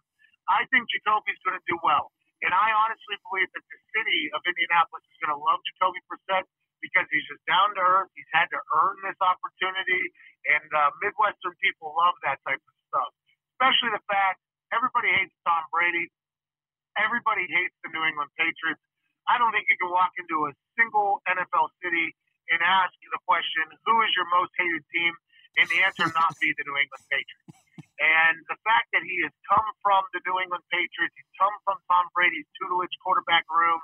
I 0.52 0.68
think 0.72 0.88
Jacoby's 0.92 1.40
going 1.48 1.56
to 1.56 1.66
do 1.68 1.80
well. 1.80 2.12
And 2.44 2.54
I 2.54 2.70
honestly 2.76 3.18
believe 3.30 3.50
that 3.56 3.66
the 3.66 3.80
city 3.98 4.30
of 4.36 4.44
Indianapolis 4.46 5.02
is 5.10 5.18
going 5.24 5.34
to 5.34 5.42
love 5.42 5.58
Jacoby 5.74 6.02
Brissett 6.06 6.46
because 6.86 7.10
he's 7.10 7.26
just 7.26 7.42
down 7.50 7.74
to 7.74 7.82
earth. 7.82 8.14
He's 8.14 8.30
had 8.30 8.46
to 8.54 8.60
earn 8.78 8.96
this 9.02 9.18
opportunity, 9.18 10.04
and 10.46 10.70
uh, 10.70 10.94
Midwestern 11.02 11.58
people 11.58 11.98
love 11.98 12.14
that 12.22 12.38
type 12.46 12.62
of 12.62 12.76
stuff, 12.94 13.12
especially 13.58 13.98
the 13.98 14.06
fact 14.06 14.38
Everybody 14.74 15.10
hates 15.16 15.36
Tom 15.48 15.64
Brady. 15.72 16.12
Everybody 17.00 17.46
hates 17.48 17.76
the 17.86 17.94
New 17.94 18.04
England 18.04 18.32
Patriots. 18.36 18.82
I 19.28 19.38
don't 19.40 19.52
think 19.52 19.68
you 19.70 19.78
can 19.80 19.92
walk 19.92 20.16
into 20.18 20.48
a 20.48 20.52
single 20.80 21.22
NFL 21.28 21.72
city 21.84 22.16
and 22.52 22.60
ask 22.64 22.96
the 23.04 23.22
question, 23.28 23.64
who 23.84 23.96
is 24.04 24.12
your 24.16 24.28
most 24.32 24.52
hated 24.56 24.84
team? 24.92 25.14
And 25.60 25.66
the 25.68 25.84
answer 25.84 26.06
not 26.14 26.38
be 26.38 26.54
the 26.54 26.64
New 26.64 26.78
England 26.78 27.06
Patriots. 27.10 27.58
And 27.98 28.46
the 28.46 28.60
fact 28.62 28.94
that 28.94 29.02
he 29.02 29.26
has 29.26 29.34
come 29.50 29.66
from 29.82 30.06
the 30.14 30.22
New 30.22 30.38
England 30.38 30.62
Patriots, 30.70 31.18
he's 31.18 31.34
come 31.42 31.54
from 31.66 31.82
Tom 31.90 32.06
Brady's 32.14 32.46
tutelage 32.62 32.94
quarterback 33.02 33.50
room, 33.50 33.82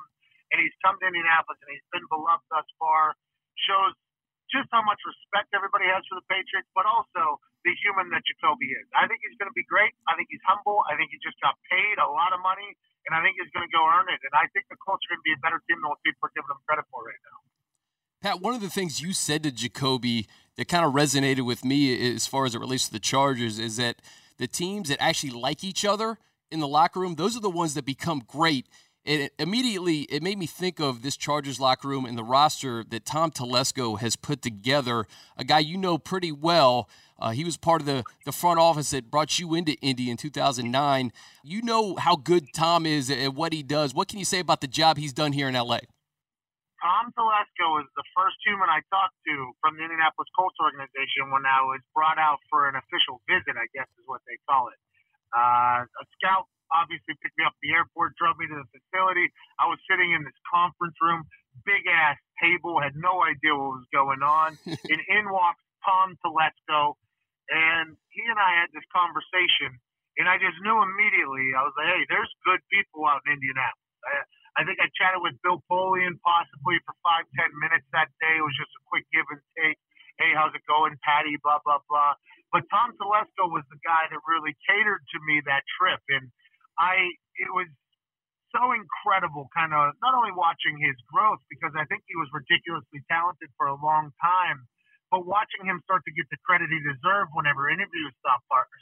and 0.53 0.61
he's 0.61 0.75
come 0.85 1.01
to 1.01 1.05
Indianapolis 1.09 1.57
and 1.65 1.73
he's 1.73 1.87
been 1.89 2.05
beloved 2.13 2.45
thus 2.53 2.67
far, 2.77 3.17
shows 3.57 3.97
just 4.53 4.69
how 4.69 4.85
much 4.85 5.01
respect 5.01 5.49
everybody 5.57 5.89
has 5.89 6.05
for 6.05 6.21
the 6.21 6.27
Patriots, 6.29 6.69
but 6.77 6.85
also 6.85 7.41
the 7.63 7.74
human 7.79 8.12
that 8.12 8.24
Jacoby 8.27 8.75
is. 8.75 8.86
I 8.91 9.08
think 9.08 9.24
he's 9.24 9.36
going 9.39 9.48
to 9.48 9.55
be 9.55 9.63
great. 9.63 9.96
I 10.08 10.15
think 10.20 10.27
he's 10.27 10.43
humble. 10.43 10.84
I 10.91 11.00
think 11.00 11.15
he 11.15 11.20
just 11.24 11.39
got 11.39 11.55
paid 11.72 11.96
a 12.00 12.08
lot 12.08 12.36
of 12.36 12.43
money, 12.43 12.75
and 13.08 13.15
I 13.15 13.24
think 13.24 13.39
he's 13.39 13.51
going 13.55 13.65
to 13.65 13.74
go 13.74 13.84
earn 13.88 14.12
it. 14.12 14.20
And 14.24 14.34
I 14.36 14.51
think 14.51 14.67
the 14.67 14.79
Colts 14.79 15.03
are 15.08 15.15
going 15.15 15.24
to 15.24 15.27
be 15.27 15.36
a 15.36 15.41
better 15.41 15.60
team 15.65 15.79
than 15.79 15.88
what 15.88 16.03
people 16.03 16.27
are 16.27 16.34
giving 16.36 16.51
them 16.51 16.62
credit 16.67 16.86
for 16.91 17.08
right 17.08 17.24
now. 17.24 17.39
Pat, 18.24 18.39
one 18.39 18.55
of 18.55 18.63
the 18.63 18.72
things 18.72 19.03
you 19.03 19.12
said 19.12 19.43
to 19.43 19.51
Jacoby 19.51 20.27
that 20.55 20.67
kind 20.67 20.86
of 20.86 20.93
resonated 20.93 21.46
with 21.46 21.65
me 21.65 21.91
as 22.15 22.27
far 22.27 22.46
as 22.46 22.55
it 22.55 22.60
relates 22.60 22.88
to 22.88 22.93
the 22.93 23.03
Chargers 23.03 23.60
is 23.60 23.75
that 23.77 23.98
the 24.38 24.48
teams 24.48 24.89
that 24.89 25.01
actually 25.01 25.32
like 25.32 25.63
each 25.63 25.84
other 25.84 26.17
in 26.51 26.60
the 26.60 26.67
locker 26.67 27.00
room, 27.00 27.15
those 27.15 27.36
are 27.36 27.41
the 27.41 27.50
ones 27.50 27.74
that 27.74 27.86
become 27.86 28.24
great 28.25 28.67
it 29.05 29.33
immediately 29.38 30.01
it 30.03 30.24
made 30.24 30.38
me 30.38 30.45
think 30.45 30.79
of 30.79 31.01
this 31.01 31.17
Chargers 31.17 31.60
locker 31.60 31.88
room 31.88 32.05
and 32.05 32.17
the 32.17 32.24
roster 32.24 32.83
that 32.89 33.05
Tom 33.05 33.31
Telesco 33.31 34.00
has 34.00 34.15
put 34.15 34.41
together. 34.41 35.05
A 35.38 35.43
guy 35.43 35.60
you 35.60 35.77
know 35.77 35.98
pretty 35.98 36.31
well. 36.31 36.89
Uh, 37.19 37.31
he 37.31 37.43
was 37.43 37.55
part 37.55 37.79
of 37.79 37.88
the, 37.88 38.03
the 38.25 38.31
front 38.31 38.60
office 38.60 38.89
that 38.91 39.10
brought 39.12 39.39
you 39.39 39.55
into 39.55 39.74
Indy 39.81 40.10
in 40.10 40.17
2009. 40.17 41.12
You 41.43 41.62
know 41.62 41.95
how 41.95 42.15
good 42.15 42.45
Tom 42.53 42.86
is 42.86 43.10
at 43.10 43.33
what 43.33 43.53
he 43.53 43.63
does. 43.63 43.93
What 43.93 44.07
can 44.07 44.19
you 44.19 44.25
say 44.25 44.39
about 44.39 44.62
the 44.62 44.67
job 44.67 44.98
he's 44.98 45.13
done 45.13 45.31
here 45.31 45.48
in 45.48 45.53
LA? 45.53 45.79
Tom 46.83 47.15
Telesco 47.15 47.79
was 47.79 47.88
the 47.95 48.03
first 48.12 48.36
human 48.43 48.67
I 48.67 48.83
talked 48.91 49.15
to 49.24 49.55
from 49.63 49.79
the 49.79 49.88
Indianapolis 49.88 50.27
Colts 50.36 50.60
organization 50.60 51.31
when 51.31 51.48
I 51.48 51.63
was 51.63 51.79
brought 51.95 52.19
out 52.19 52.43
for 52.51 52.67
an 52.67 52.75
official 52.75 53.24
visit, 53.24 53.55
I 53.55 53.72
guess 53.72 53.88
is 53.95 54.03
what 54.03 54.19
they 54.27 54.36
call 54.43 54.67
it. 54.67 54.79
Uh, 55.31 55.88
a 55.88 56.05
scout 56.19 56.51
obviously 56.73 57.13
picked 57.21 57.37
me 57.37 57.45
up 57.45 57.53
at 57.53 57.61
the 57.61 57.71
airport, 57.77 58.17
drove 58.17 58.35
me 58.41 58.49
to 58.49 58.57
the 58.57 58.67
facility. 58.73 59.29
I 59.61 59.69
was 59.69 59.77
sitting 59.85 60.11
in 60.11 60.25
this 60.25 60.35
conference 60.49 60.97
room, 60.99 61.23
big 61.63 61.85
ass 61.85 62.17
table, 62.41 62.81
had 62.81 62.97
no 62.97 63.21
idea 63.21 63.53
what 63.53 63.77
was 63.77 63.87
going 63.93 64.25
on. 64.25 64.57
and 64.65 64.99
in 65.07 65.25
walks 65.29 65.61
Tom 65.85 66.17
Telesco, 66.25 66.97
and 67.51 67.93
he 68.09 68.23
and 68.25 68.39
I 68.39 68.63
had 68.63 68.73
this 68.73 68.87
conversation, 68.89 69.77
and 70.17 70.25
I 70.25 70.41
just 70.41 70.57
knew 70.65 70.79
immediately. 70.81 71.53
I 71.53 71.61
was 71.61 71.75
like, 71.77 71.89
hey, 71.93 72.03
there's 72.09 72.31
good 72.47 72.63
people 72.71 73.05
out 73.05 73.21
in 73.27 73.37
Indianapolis. 73.37 73.93
I, 74.03 74.13
I 74.53 74.61
think 74.63 74.77
I 74.79 74.87
chatted 74.93 75.21
with 75.21 75.35
Bill 75.41 75.59
Polian 75.65 76.17
possibly 76.21 76.77
for 76.85 76.93
five, 77.01 77.25
ten 77.37 77.49
minutes 77.57 77.85
that 77.91 78.09
day. 78.21 78.37
It 78.37 78.45
was 78.45 78.55
just 78.55 78.73
a 78.77 78.81
quick 78.89 79.05
give 79.11 79.25
and 79.29 79.41
take. 79.57 79.77
Hey, 80.21 80.31
how's 80.37 80.53
it 80.53 80.61
going, 80.69 80.93
Patty? 81.01 81.35
Blah 81.41 81.59
blah 81.65 81.81
blah. 81.89 82.15
But 82.53 82.69
Tom 82.69 82.93
Telesco 83.01 83.49
was 83.49 83.65
the 83.73 83.81
guy 83.81 84.05
that 84.13 84.21
really 84.29 84.53
catered 84.69 85.01
to 85.01 85.17
me 85.25 85.41
that 85.49 85.65
trip, 85.81 85.99
and 86.13 86.29
I 86.79 86.95
it 87.39 87.51
was 87.53 87.67
so 88.55 88.61
incredible, 88.75 89.49
kind 89.55 89.73
of 89.73 89.95
not 90.03 90.13
only 90.17 90.33
watching 90.35 90.77
his 90.79 90.95
growth 91.09 91.41
because 91.49 91.73
I 91.77 91.85
think 91.89 92.03
he 92.07 92.17
was 92.19 92.29
ridiculously 92.33 93.01
talented 93.09 93.49
for 93.57 93.67
a 93.71 93.77
long 93.79 94.11
time, 94.21 94.67
but 95.11 95.25
watching 95.25 95.65
him 95.65 95.81
start 95.87 96.03
to 96.05 96.13
get 96.13 96.27
the 96.31 96.39
credit 96.45 96.69
he 96.69 96.79
deserved 96.83 97.31
whenever 97.33 97.69
interviews 97.71 98.13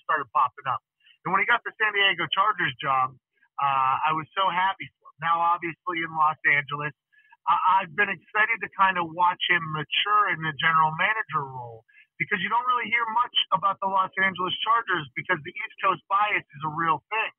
started 0.05 0.27
popping 0.36 0.67
up. 0.69 0.81
And 1.25 1.31
when 1.33 1.41
he 1.43 1.48
got 1.48 1.62
the 1.63 1.74
San 1.79 1.93
Diego 1.93 2.27
Chargers 2.33 2.75
job, 2.81 3.15
uh, 3.62 3.95
I 4.10 4.12
was 4.17 4.27
so 4.36 4.50
happy 4.51 4.88
for 5.00 5.07
him. 5.13 5.17
Now, 5.24 5.38
obviously 5.41 6.03
in 6.03 6.12
Los 6.15 6.39
Angeles, 6.48 6.93
I- 7.48 7.83
I've 7.83 7.93
been 7.95 8.10
excited 8.10 8.60
to 8.63 8.69
kind 8.77 8.98
of 9.00 9.10
watch 9.13 9.41
him 9.50 9.62
mature 9.74 10.29
in 10.36 10.41
the 10.43 10.53
general 10.60 10.91
manager 11.00 11.43
role 11.45 11.86
because 12.19 12.39
you 12.41 12.50
don't 12.50 12.65
really 12.67 12.89
hear 12.89 13.05
much 13.15 13.36
about 13.53 13.79
the 13.81 13.88
Los 13.88 14.12
Angeles 14.21 14.55
Chargers 14.63 15.07
because 15.15 15.39
the 15.43 15.51
East 15.55 15.75
Coast 15.83 16.03
bias 16.10 16.45
is 16.45 16.63
a 16.65 16.74
real 16.75 17.03
thing. 17.10 17.31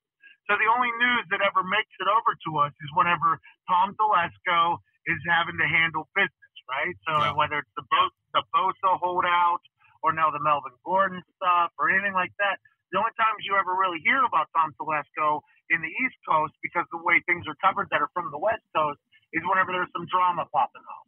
So 0.49 0.59
the 0.59 0.67
only 0.67 0.91
news 0.99 1.23
that 1.31 1.39
ever 1.39 1.63
makes 1.63 1.93
it 2.03 2.07
over 2.11 2.35
to 2.35 2.49
us 2.59 2.73
is 2.83 2.89
whenever 2.99 3.39
Tom 3.71 3.95
Telesco 3.95 4.79
is 5.07 5.19
having 5.27 5.55
to 5.55 5.67
handle 5.67 6.11
business, 6.11 6.55
right? 6.67 6.95
So 7.07 7.13
yeah. 7.15 7.35
whether 7.35 7.63
it's 7.63 7.75
the 7.79 7.87
Bo- 7.87 8.17
the 8.35 8.43
Bosa 8.51 8.99
holdout 8.99 9.63
or 10.03 10.11
now 10.11 10.31
the 10.35 10.43
Melvin 10.43 10.75
Gordon 10.83 11.23
stuff 11.39 11.71
or 11.79 11.87
anything 11.91 12.11
like 12.11 12.35
that, 12.43 12.59
the 12.91 12.99
only 12.99 13.15
times 13.15 13.47
you 13.47 13.55
ever 13.55 13.71
really 13.71 14.03
hear 14.03 14.19
about 14.27 14.51
Tom 14.51 14.75
Telesco 14.75 15.39
in 15.71 15.79
the 15.79 15.91
East 16.03 16.19
Coast 16.27 16.53
because 16.59 16.83
the 16.91 16.99
way 16.99 17.23
things 17.23 17.47
are 17.47 17.55
covered 17.63 17.87
that 17.95 18.03
are 18.03 18.11
from 18.11 18.27
the 18.29 18.39
West 18.39 18.67
Coast 18.75 18.99
is 19.31 19.41
whenever 19.47 19.71
there's 19.71 19.91
some 19.95 20.05
drama 20.11 20.43
popping 20.51 20.83
off. 20.83 21.07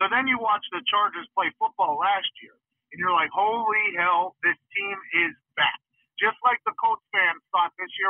So 0.00 0.08
then 0.08 0.24
you 0.24 0.40
watch 0.40 0.64
the 0.72 0.80
Chargers 0.88 1.28
play 1.36 1.52
football 1.60 2.00
last 2.00 2.32
year, 2.40 2.56
and 2.90 2.96
you're 2.96 3.12
like, 3.12 3.28
holy 3.28 3.92
hell, 4.00 4.40
this 4.40 4.56
team 4.72 4.96
is 5.28 5.36
back 5.52 5.76
just 6.20 6.36
like 6.44 6.60
the 6.68 6.76
Colts 6.76 7.02
fans 7.08 7.19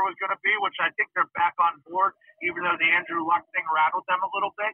year 0.01 0.09
was 0.09 0.17
going 0.17 0.33
to 0.33 0.41
be, 0.41 0.57
which 0.65 0.81
I 0.81 0.89
think 0.97 1.13
they're 1.13 1.29
back 1.37 1.53
on 1.61 1.85
board, 1.85 2.17
even 2.41 2.65
though 2.65 2.81
the 2.81 2.89
Andrew 2.89 3.21
Luck 3.29 3.45
thing 3.53 3.69
rattled 3.69 4.09
them 4.09 4.25
a 4.25 4.31
little 4.33 4.57
bit. 4.57 4.73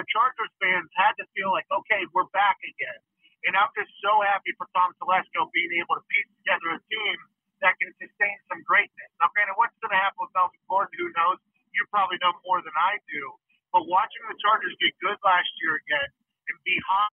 The 0.00 0.04
Chargers 0.08 0.50
fans 0.58 0.88
had 0.96 1.12
to 1.20 1.28
feel 1.36 1.52
like, 1.52 1.68
okay, 1.68 2.08
we're 2.16 2.26
back 2.32 2.56
again. 2.64 3.00
And 3.44 3.52
I'm 3.52 3.68
just 3.76 3.92
so 4.00 4.24
happy 4.24 4.56
for 4.56 4.64
Tom 4.72 4.96
Telesco 4.96 5.52
being 5.52 5.84
able 5.84 6.00
to 6.00 6.04
piece 6.08 6.30
together 6.40 6.80
a 6.80 6.80
team 6.88 7.16
that 7.60 7.76
can 7.76 7.92
sustain 8.00 8.36
some 8.48 8.64
greatness. 8.64 9.10
Now, 9.20 9.28
granted, 9.36 9.54
what's 9.60 9.76
going 9.84 9.92
to 9.92 10.00
happen 10.00 10.16
with 10.24 10.32
Melvin 10.32 10.64
Gordon, 10.64 10.96
who 10.96 11.12
knows? 11.12 11.38
You 11.76 11.84
probably 11.92 12.16
know 12.24 12.32
more 12.48 12.64
than 12.64 12.72
I 12.72 12.96
do. 13.04 13.22
But 13.68 13.84
watching 13.84 14.24
the 14.32 14.38
Chargers 14.40 14.72
get 14.80 14.96
good 15.04 15.20
last 15.20 15.50
year 15.60 15.76
again 15.76 16.08
and 16.48 16.56
be 16.64 16.74
hot 16.88 17.12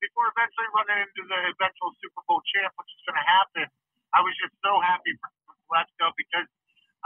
before 0.00 0.28
eventually 0.32 0.68
running 0.76 1.06
into 1.06 1.22
the 1.28 1.40
eventual 1.54 1.92
Super 2.00 2.20
Bowl 2.28 2.40
champ, 2.52 2.72
which 2.76 2.90
is 2.92 3.00
going 3.08 3.16
to 3.16 3.24
happen, 3.24 3.66
I 4.12 4.20
was 4.24 4.34
just 4.40 4.52
so 4.60 4.80
happy 4.82 5.14
for 5.20 5.28
Telesco 5.70 6.10
because 6.18 6.48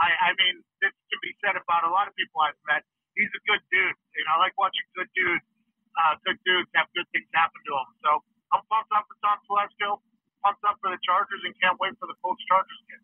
I, 0.01 0.09
I 0.11 0.29
mean, 0.35 0.63
this 0.81 0.91
can 1.11 1.19
be 1.21 1.31
said 1.39 1.55
about 1.55 1.85
a 1.85 1.91
lot 1.91 2.09
of 2.09 2.17
people 2.17 2.41
I've 2.41 2.57
met. 2.65 2.83
He's 3.15 3.31
a 3.31 3.41
good 3.47 3.63
dude, 3.71 3.95
and 3.95 4.23
I 4.35 4.43
like 4.43 4.51
watching 4.59 4.83
good 4.91 5.07
dudes, 5.15 5.47
uh, 5.95 6.19
good 6.27 6.35
dudes 6.43 6.67
have 6.75 6.91
good 6.91 7.07
things 7.15 7.31
happen 7.31 7.55
to 7.55 7.71
them. 7.71 7.89
So 8.03 8.09
I'm 8.51 8.63
pumped 8.67 8.91
up 8.91 9.07
for 9.07 9.15
Tom 9.23 9.39
Telesco, 9.47 10.03
pumped 10.43 10.63
up 10.67 10.75
for 10.83 10.91
the 10.91 10.99
Chargers, 11.07 11.39
and 11.47 11.55
can't 11.63 11.79
wait 11.79 11.95
for 11.95 12.11
the 12.11 12.19
Colts 12.19 12.43
Chargers 12.51 12.83
game. 12.91 12.99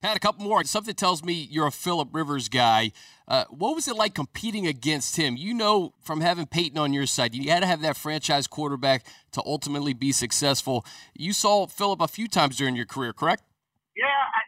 Had 0.00 0.16
a 0.16 0.20
couple 0.20 0.42
more. 0.42 0.64
Something 0.64 0.96
tells 0.96 1.22
me 1.22 1.46
you're 1.46 1.68
a 1.68 1.70
Philip 1.70 2.08
Rivers 2.10 2.48
guy. 2.48 2.90
Uh, 3.28 3.44
what 3.50 3.76
was 3.76 3.86
it 3.86 3.94
like 3.94 4.14
competing 4.16 4.66
against 4.66 5.14
him? 5.14 5.36
You 5.36 5.54
know, 5.54 5.94
from 6.00 6.22
having 6.22 6.46
Peyton 6.46 6.76
on 6.76 6.92
your 6.92 7.06
side, 7.06 7.36
you 7.36 7.48
had 7.50 7.60
to 7.60 7.66
have 7.66 7.82
that 7.82 7.96
franchise 7.96 8.48
quarterback 8.48 9.06
to 9.30 9.42
ultimately 9.46 9.92
be 9.92 10.10
successful. 10.10 10.84
You 11.14 11.32
saw 11.32 11.68
Philip 11.68 12.00
a 12.00 12.08
few 12.08 12.26
times 12.26 12.56
during 12.56 12.74
your 12.74 12.86
career, 12.86 13.12
correct? 13.12 13.44
Yeah, 13.94 14.08
I, 14.08 14.40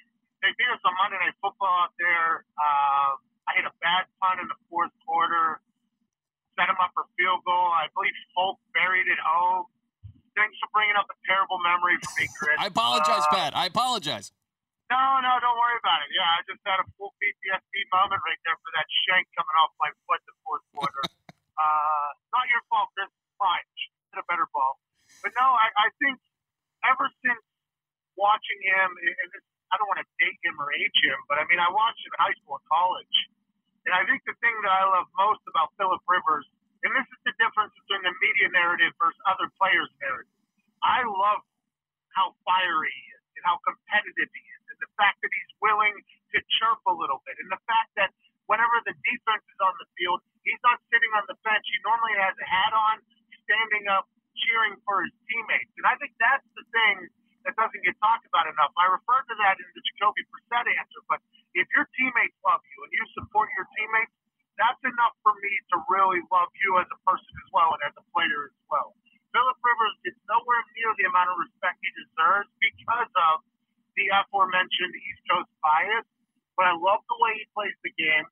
they 0.43 0.51
beat 0.59 0.67
us 0.75 0.81
on 0.85 0.93
Monday 0.99 1.23
Night 1.23 1.39
Football 1.41 1.71
out 1.87 1.95
there. 2.01 2.45
Uh, 2.59 3.15
I 3.47 3.55
hit 3.55 3.65
a 3.65 3.75
bad 3.79 4.11
punt 4.19 4.41
in 4.43 4.49
the 4.49 4.59
fourth 4.69 4.91
quarter, 5.07 5.61
set 6.55 6.71
him 6.71 6.79
up 6.79 6.95
for 6.95 7.07
field 7.19 7.43
goal. 7.47 7.71
I 7.75 7.91
believe 7.95 8.15
Folk 8.35 8.59
buried 8.75 9.07
it 9.11 9.21
home. 9.21 9.71
Thanks 10.35 10.59
for 10.59 10.67
bringing 10.75 10.99
up 10.99 11.07
a 11.07 11.17
terrible 11.27 11.63
memory 11.63 11.95
for 12.03 12.11
me, 12.19 12.27
Chris. 12.35 12.59
I 12.63 12.67
apologize, 12.71 13.23
uh, 13.31 13.35
Pat. 13.35 13.51
I 13.55 13.71
apologize. 13.71 14.35
No, 14.91 15.01
no, 15.23 15.33
don't 15.41 15.59
worry 15.59 15.79
about 15.79 16.03
it. 16.03 16.11
Yeah, 16.11 16.27
I 16.27 16.43
just 16.45 16.63
had 16.67 16.79
a 16.83 16.87
full 16.99 17.15
PTSD 17.17 17.75
moment 17.95 18.21
right 18.21 18.41
there 18.43 18.59
for 18.59 18.71
that 18.75 18.87
shank 19.07 19.27
coming 19.39 19.57
off 19.63 19.73
my 19.79 19.91
foot 20.07 20.21
the 20.27 20.35
fourth 20.43 20.65
quarter. 20.75 21.03
uh, 21.63 22.09
not 22.35 22.45
your 22.51 22.63
fault, 22.67 22.91
Chris. 22.99 23.11
Fine. 23.39 23.67
Hit 24.13 24.23
a 24.23 24.27
better 24.27 24.47
ball. 24.51 24.79
But 25.23 25.33
no, 25.39 25.47
I, 25.47 25.67
I 25.75 25.89
think 26.03 26.19
ever 26.85 27.09
since 27.25 27.43
watching 28.19 28.61
him, 28.63 28.89
and 28.95 29.31
I 29.73 29.79
don't 29.79 29.89
want 29.91 30.03
to 30.03 30.09
date 30.21 30.39
him 30.45 30.55
or 30.59 30.69
age 30.75 30.99
him, 31.03 31.19
but 31.27 31.41
I 31.41 31.49
mean, 31.49 31.59
I 31.59 31.71
watched 31.71 32.03
him 32.05 32.13
in 32.15 32.21
high 32.21 32.37
school 32.43 32.59
and 32.61 32.67
college. 32.69 33.17
And 33.85 33.93
I 33.93 34.03
think 34.09 34.25
the 34.25 34.37
thing 34.41 34.57
that 34.65 34.73
I 34.73 34.85
love 34.89 35.07
most 35.17 35.45
about 35.49 35.73
Philip 35.77 36.01
Rivers, 36.09 36.49
and 36.85 36.93
this 36.93 37.05
is 37.05 37.21
the 37.29 37.35
difference 37.37 37.73
between 37.85 38.05
the 38.05 38.15
media 38.17 38.49
narrative 38.53 38.93
versus 38.97 39.21
other 39.29 39.49
players' 39.61 39.93
narrative. 40.01 40.33
I 40.81 41.05
love 41.05 41.45
how 42.13 42.37
fiery 42.45 42.93
he 42.93 43.05
is 43.17 43.23
and 43.41 43.43
how 43.45 43.61
competitive 43.65 44.31
he 44.33 44.45
is 44.57 44.63
and 44.73 44.79
the 44.81 44.91
fact 44.97 45.21
that 45.21 45.33
he's 45.33 45.53
willing 45.61 45.97
to 46.33 46.39
chirp 46.61 46.81
a 46.89 46.95
little 46.95 47.23
bit, 47.29 47.39
and 47.39 47.49
the 47.53 47.63
fact 47.69 47.95
that 47.95 48.11
whenever 48.51 48.77
the 48.85 48.93
defense 49.07 49.45
is 49.49 49.61
on 49.63 49.75
the 49.81 49.89
field, 49.97 50.21
he's 50.43 50.61
not 50.67 50.81
sitting 50.91 51.13
on 51.17 51.25
the 51.31 51.39
bench. 51.47 51.65
He 51.69 51.79
normally 51.87 52.17
has 52.21 52.35
a 52.37 52.47
hat 52.49 52.73
on, 52.75 53.01
standing 53.47 53.87
up, 53.89 54.09
cheering 54.35 54.77
for 54.83 55.07
his 55.07 55.15
teammates. 55.31 55.71
And 55.79 55.87
I 55.87 55.95
think 56.03 56.13
that's 56.19 56.45
the 56.59 56.67
thing 56.75 57.09
that 57.47 57.55
doesn't 57.55 57.83
get 57.87 57.95
talked 58.03 58.27
about 58.27 58.51
enough. 58.51 58.73
I 58.75 58.91
referred 58.91 59.25
to 59.31 59.37
that 59.47 59.61
in 59.61 59.69
the 59.77 59.83
Jacoby 59.95 60.27
Brissett 60.33 60.67
answer, 60.67 61.01
but 61.07 61.21
if 61.55 61.67
your 61.75 61.87
teammates 61.95 62.37
love 62.43 62.63
you 62.63 62.79
and 62.87 62.93
you 62.93 63.05
support 63.15 63.49
your 63.55 63.67
teammates, 63.79 64.15
that's 64.59 64.83
enough 64.87 65.15
for 65.27 65.35
me 65.39 65.53
to 65.75 65.77
really 65.91 66.23
love 66.31 66.51
you 66.63 66.79
as 66.79 66.87
a 66.91 66.99
person 67.03 67.27
as 67.27 67.49
well 67.51 67.75
and 67.75 67.83
as 67.91 67.95
a 67.99 68.05
player 68.15 68.51
as 68.51 68.59
well. 68.71 68.95
Philip 69.35 69.59
Rivers 69.59 69.97
gets 70.07 70.21
nowhere 70.31 70.63
near 70.79 70.91
the 70.95 71.11
amount 71.11 71.35
of 71.35 71.37
respect 71.43 71.83
he 71.83 71.91
deserves 71.99 72.47
because 72.63 73.11
of 73.35 73.43
the 73.99 74.07
aforementioned 74.15 74.95
East 74.95 75.23
Coast 75.27 75.51
bias, 75.59 76.07
but 76.55 76.71
I 76.71 76.75
love 76.79 77.03
the 77.11 77.19
way 77.19 77.35
he 77.43 77.47
plays 77.51 77.75
the 77.83 77.95
game. 77.99 78.27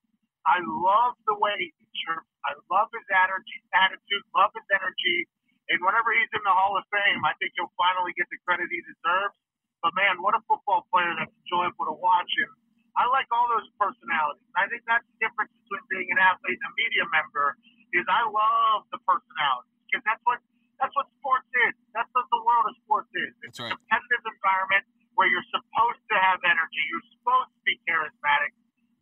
I 0.47 0.63
love 0.63 1.19
the 1.27 1.39
way 1.39 1.75
he 1.75 1.85
chirps. 2.03 2.27
I 2.47 2.55
love 2.71 2.91
his 2.95 3.07
energy, 3.11 3.59
attitude, 3.75 4.23
love 4.35 4.51
his 4.55 4.67
energy. 4.75 5.27
And 5.71 5.79
whenever 5.83 6.11
he's 6.15 6.31
in 6.35 6.43
the 6.43 6.55
Hall 6.55 6.75
of 6.75 6.87
Fame, 6.91 7.23
I 7.23 7.35
think 7.39 7.55
he'll 7.55 7.71
finally 7.79 8.15
get 8.19 8.27
the 8.31 8.39
credit 8.47 8.67
he 8.71 8.83
deserves. 8.83 9.39
But 9.83 9.95
man, 9.95 10.23
what 10.23 10.35
a 10.35 10.43
football 10.47 10.87
player 10.91 11.15
that's 11.19 11.35
enjoyable 11.47 11.87
to 11.91 11.97
watch. 11.99 12.31
And 12.43 12.51
I 12.93 13.09
like 13.09 13.29
all 13.33 13.49
those 13.49 13.69
personalities. 13.81 14.45
I 14.53 14.69
think 14.69 14.85
that's 14.85 15.05
the 15.17 15.29
difference 15.29 15.53
between 15.65 15.85
being 15.89 16.09
an 16.13 16.21
athlete 16.21 16.61
and 16.61 16.69
a 16.69 16.75
media 16.77 17.05
member 17.09 17.57
is 17.97 18.05
I 18.09 18.25
love 18.29 18.85
the 18.93 19.01
personalities 19.05 19.73
because 19.89 20.05
that's 20.05 20.25
what 20.29 20.41
that's 20.81 20.93
what 20.99 21.07
sports 21.23 21.49
is. 21.69 21.75
That's 21.95 22.11
what 22.13 22.27
the 22.29 22.41
world 22.43 22.67
of 22.69 22.75
sports 22.83 23.13
is. 23.15 23.33
It's 23.47 23.61
right. 23.63 23.71
a 23.71 23.77
competitive 23.79 24.25
environment 24.27 24.85
where 25.15 25.31
you're 25.31 25.47
supposed 25.53 26.03
to 26.11 26.17
have 26.19 26.43
energy, 26.43 26.83
you're 26.91 27.09
supposed 27.17 27.53
to 27.55 27.63
be 27.63 27.79
charismatic. 27.87 28.53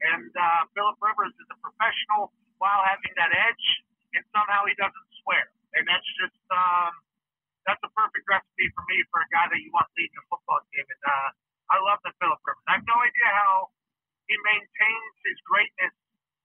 And 0.05 0.29
uh, 0.35 0.69
Philip 0.77 0.99
Rivers 1.01 1.33
is 1.35 1.49
a 1.49 1.59
professional 1.59 2.35
while 2.61 2.83
having 2.85 3.15
that 3.17 3.33
edge, 3.33 3.67
and 4.13 4.23
somehow 4.35 4.69
he 4.69 4.75
doesn't 4.77 5.09
swear. 5.25 5.49
And 5.77 5.87
that's 5.87 6.07
just 6.21 6.37
um, 6.53 6.93
that's 7.65 7.81
a 7.81 7.91
perfect 7.97 8.27
recipe 8.27 8.67
for 8.77 8.85
me 8.91 9.01
for 9.09 9.25
a 9.25 9.29
guy 9.33 9.49
that 9.49 9.61
you 9.61 9.71
want 9.73 9.89
leading 9.97 10.19
a 10.21 10.25
football 10.29 10.61
team. 10.73 10.85
And 10.85 11.03
uh, 11.07 11.29
I 11.73 11.77
love 11.81 12.03
the 12.05 12.13
Philip 12.19 12.41
Rivers. 12.45 12.65
I 12.69 12.81
have 12.81 12.87
no 12.89 12.99
idea 12.99 13.29
how 13.31 13.71
he 14.31 14.37
maintains 14.47 15.15
his 15.27 15.39
greatness 15.43 15.95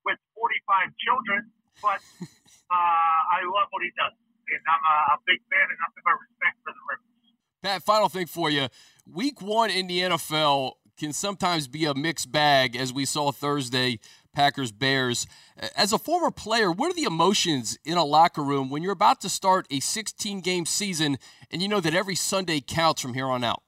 with 0.01 0.17
45 0.33 0.89
children, 0.97 1.39
but 1.85 2.01
uh, 2.73 3.19
I 3.37 3.45
love 3.45 3.69
what 3.69 3.85
he 3.85 3.93
does. 3.93 4.17
And 4.49 4.61
I'm 4.65 4.83
a, 4.83 4.97
a 5.13 5.17
big 5.29 5.41
fan 5.49 5.65
and 5.69 5.79
nothing 5.85 6.03
but 6.05 6.17
respect 6.17 6.57
for 6.65 6.73
the 6.73 6.83
Rivers. 6.89 7.25
Pat, 7.61 7.81
final 7.85 8.09
thing 8.09 8.25
for 8.25 8.49
you. 8.49 8.69
Week 9.05 9.41
one 9.41 9.69
in 9.69 9.85
the 9.87 10.01
NFL 10.01 10.73
can 10.97 11.13
sometimes 11.13 11.67
be 11.67 11.85
a 11.85 11.93
mixed 11.93 12.31
bag, 12.31 12.75
as 12.75 12.93
we 12.93 13.05
saw 13.05 13.31
Thursday, 13.31 13.99
Packers 14.33 14.71
Bears. 14.71 15.27
As 15.75 15.91
a 15.91 15.97
former 15.97 16.31
player, 16.31 16.71
what 16.71 16.91
are 16.91 16.95
the 16.95 17.03
emotions 17.03 17.77
in 17.83 17.97
a 17.97 18.05
locker 18.05 18.43
room 18.43 18.69
when 18.69 18.81
you're 18.83 18.91
about 18.93 19.21
to 19.21 19.29
start 19.29 19.67
a 19.71 19.79
16 19.79 20.41
game 20.41 20.65
season 20.65 21.17
and 21.51 21.61
you 21.61 21.67
know 21.67 21.79
that 21.79 21.95
every 21.95 22.15
Sunday 22.15 22.61
counts 22.61 23.01
from 23.01 23.13
here 23.13 23.27
on 23.27 23.43
out? 23.43 23.63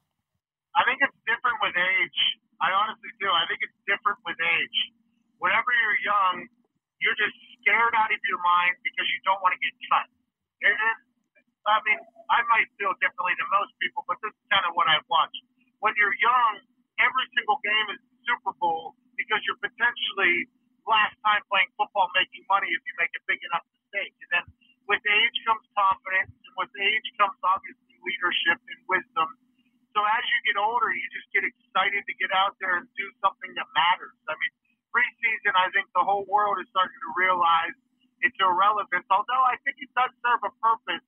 I 2.58 2.74
honestly 2.74 3.10
do. 3.22 3.30
I 3.30 3.46
think 3.46 3.62
it's 3.62 3.78
different 3.86 4.18
with 4.26 4.38
age. 4.38 4.78
Whenever 5.38 5.70
you're 5.70 6.00
young, 6.02 6.34
you're 6.98 7.14
just 7.14 7.34
scared 7.62 7.94
out 7.94 8.10
of 8.10 8.20
your 8.26 8.42
mind 8.42 8.74
because 8.82 9.06
you 9.06 9.18
don't 9.22 9.38
want 9.38 9.54
to 9.54 9.60
get 9.62 9.74
cut. 9.86 10.06
And, 10.66 10.98
I 11.70 11.78
mean, 11.86 12.00
I 12.26 12.42
might 12.50 12.66
feel 12.74 12.90
differently 12.98 13.34
than 13.38 13.46
most 13.54 13.70
people, 13.78 14.02
but 14.10 14.18
this 14.18 14.34
is 14.34 14.46
kind 14.50 14.66
of 14.66 14.74
what 14.74 14.90
I've 14.90 15.06
watched. 15.06 15.38
When 15.78 15.94
you're 15.94 16.16
young, 16.18 16.66
every 16.98 17.26
single 17.38 17.62
game 17.62 17.86
is 17.94 18.00
Super 18.26 18.50
Bowl 18.58 18.98
because 19.14 19.38
you're 19.46 19.60
potentially 19.62 20.50
last 20.82 21.14
time 21.22 21.44
playing 21.46 21.70
football 21.78 22.10
making 22.18 22.42
money 22.50 22.66
if 22.74 22.82
you 22.82 22.94
make 22.98 23.14
a 23.14 23.22
big 23.30 23.38
enough 23.46 23.62
mistake. 23.70 24.14
And 24.18 24.30
then 24.34 24.44
with 24.90 25.02
age 25.04 25.36
comes 25.46 25.62
confidence, 25.76 26.34
and 26.34 26.54
with 26.58 26.72
age 26.74 27.06
comes 27.20 27.38
obviously 27.44 27.94
leadership 28.02 28.58
and 28.66 28.80
wisdom. 28.90 29.28
So 29.98 30.06
as 30.06 30.22
you 30.30 30.38
get 30.46 30.56
older, 30.62 30.94
you 30.94 31.02
just 31.10 31.26
get 31.34 31.42
excited 31.42 32.06
to 32.06 32.14
get 32.22 32.30
out 32.30 32.54
there 32.62 32.78
and 32.78 32.86
do 32.94 33.10
something 33.18 33.50
that 33.58 33.66
matters. 33.74 34.14
I 34.30 34.38
mean, 34.38 34.54
preseason, 34.94 35.58
I 35.58 35.74
think 35.74 35.90
the 35.90 36.06
whole 36.06 36.22
world 36.30 36.62
is 36.62 36.70
starting 36.70 36.94
to 37.02 37.10
realize 37.18 37.74
its 38.22 38.38
irrelevance, 38.38 39.10
although 39.10 39.42
I 39.42 39.58
think 39.66 39.74
it 39.82 39.90
does 39.98 40.14
serve 40.22 40.38
a 40.46 40.54
purpose. 40.62 41.02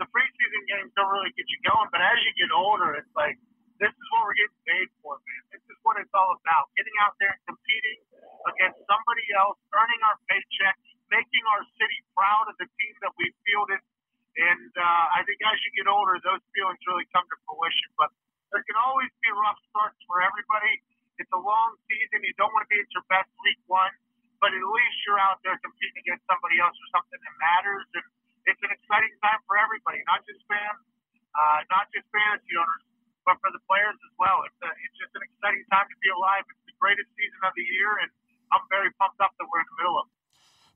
The 0.00 0.08
preseason 0.08 0.62
games 0.72 0.88
don't 0.96 1.12
really 1.12 1.36
get 1.36 1.52
you 1.52 1.60
going, 1.68 1.92
but 1.92 2.00
as 2.00 2.16
you 2.24 2.32
get 2.40 2.48
older, 2.48 2.96
it's 2.96 3.12
like, 3.12 3.36
this 3.76 3.92
is 3.92 4.06
what 4.08 4.24
we're 4.24 4.40
getting 4.40 4.60
paid 4.64 4.88
for, 5.04 5.20
man. 5.20 5.42
This 5.52 5.64
is 5.68 5.76
what 5.84 6.00
it's 6.00 6.14
all 6.16 6.32
about. 6.40 6.72
Getting 6.80 6.96
out 7.04 7.20
there 7.20 7.36
and 7.36 7.44
competing 7.44 8.00
against 8.48 8.80
somebody 8.88 9.28
else, 9.36 9.60
earning 9.76 10.00
our 10.08 10.16
paycheck, 10.32 10.80
making 11.12 11.44
our 11.44 11.60
city 11.76 12.00
proud 12.16 12.48
of 12.48 12.56
the 12.56 12.64
team 12.80 12.96
that 13.04 13.12
we 13.20 13.36
fielded. 13.44 13.84
And 14.32 14.72
uh, 14.80 15.20
I 15.20 15.28
think 15.28 15.44
as 15.44 15.60
you 15.60 15.76
get 15.76 15.92
older, 15.92 16.16
those 16.24 16.40
feelings 16.56 16.80
really 16.88 17.04
come 17.12 17.28
to 17.28 17.36
fruition. 17.44 17.92
But 18.00 18.08
there 18.50 18.66
can 18.66 18.78
always 18.82 19.10
be 19.22 19.30
rough 19.30 19.58
starts 19.70 19.98
for 20.10 20.18
everybody. 20.22 20.82
It's 21.22 21.30
a 21.30 21.38
long 21.38 21.78
season. 21.86 22.26
You 22.26 22.34
don't 22.34 22.50
want 22.50 22.66
to 22.66 22.70
be 22.70 22.82
at 22.82 22.90
your 22.90 23.06
best 23.06 23.30
week 23.46 23.62
one, 23.70 23.94
but 24.42 24.50
at 24.50 24.58
least 24.58 24.96
you're 25.06 25.22
out 25.22 25.38
there 25.46 25.54
competing 25.62 26.02
against 26.02 26.26
somebody 26.26 26.58
else 26.58 26.74
for 26.74 26.88
something 26.98 27.20
that 27.20 27.34
matters. 27.38 27.86
And 27.94 28.06
it's 28.50 28.62
an 28.66 28.74
exciting 28.74 29.14
time 29.22 29.38
for 29.46 29.54
everybody, 29.54 30.02
not 30.10 30.26
just 30.26 30.42
fans, 30.50 30.82
uh, 31.30 31.62
not 31.70 31.86
just 31.94 32.10
fantasy 32.10 32.54
owners, 32.58 32.82
but 33.22 33.38
for 33.38 33.54
the 33.54 33.62
players 33.70 33.94
as 33.94 34.12
well. 34.18 34.42
It's, 34.48 34.60
a, 34.66 34.70
it's 34.82 34.98
just 34.98 35.14
an 35.14 35.22
exciting 35.22 35.62
time 35.70 35.86
to 35.86 35.96
be 36.02 36.10
alive. 36.10 36.42
It's 36.50 36.64
the 36.66 36.76
greatest 36.82 37.06
season 37.14 37.40
of 37.46 37.54
the 37.54 37.62
year, 37.62 38.02
and 38.02 38.10
I'm 38.50 38.66
very 38.66 38.90
pumped 38.98 39.22
up 39.22 39.30
that 39.38 39.46
we're 39.46 39.62
in 39.62 39.68
the 39.70 39.78
middle 39.78 39.96
of 40.00 40.10
it. 40.10 40.16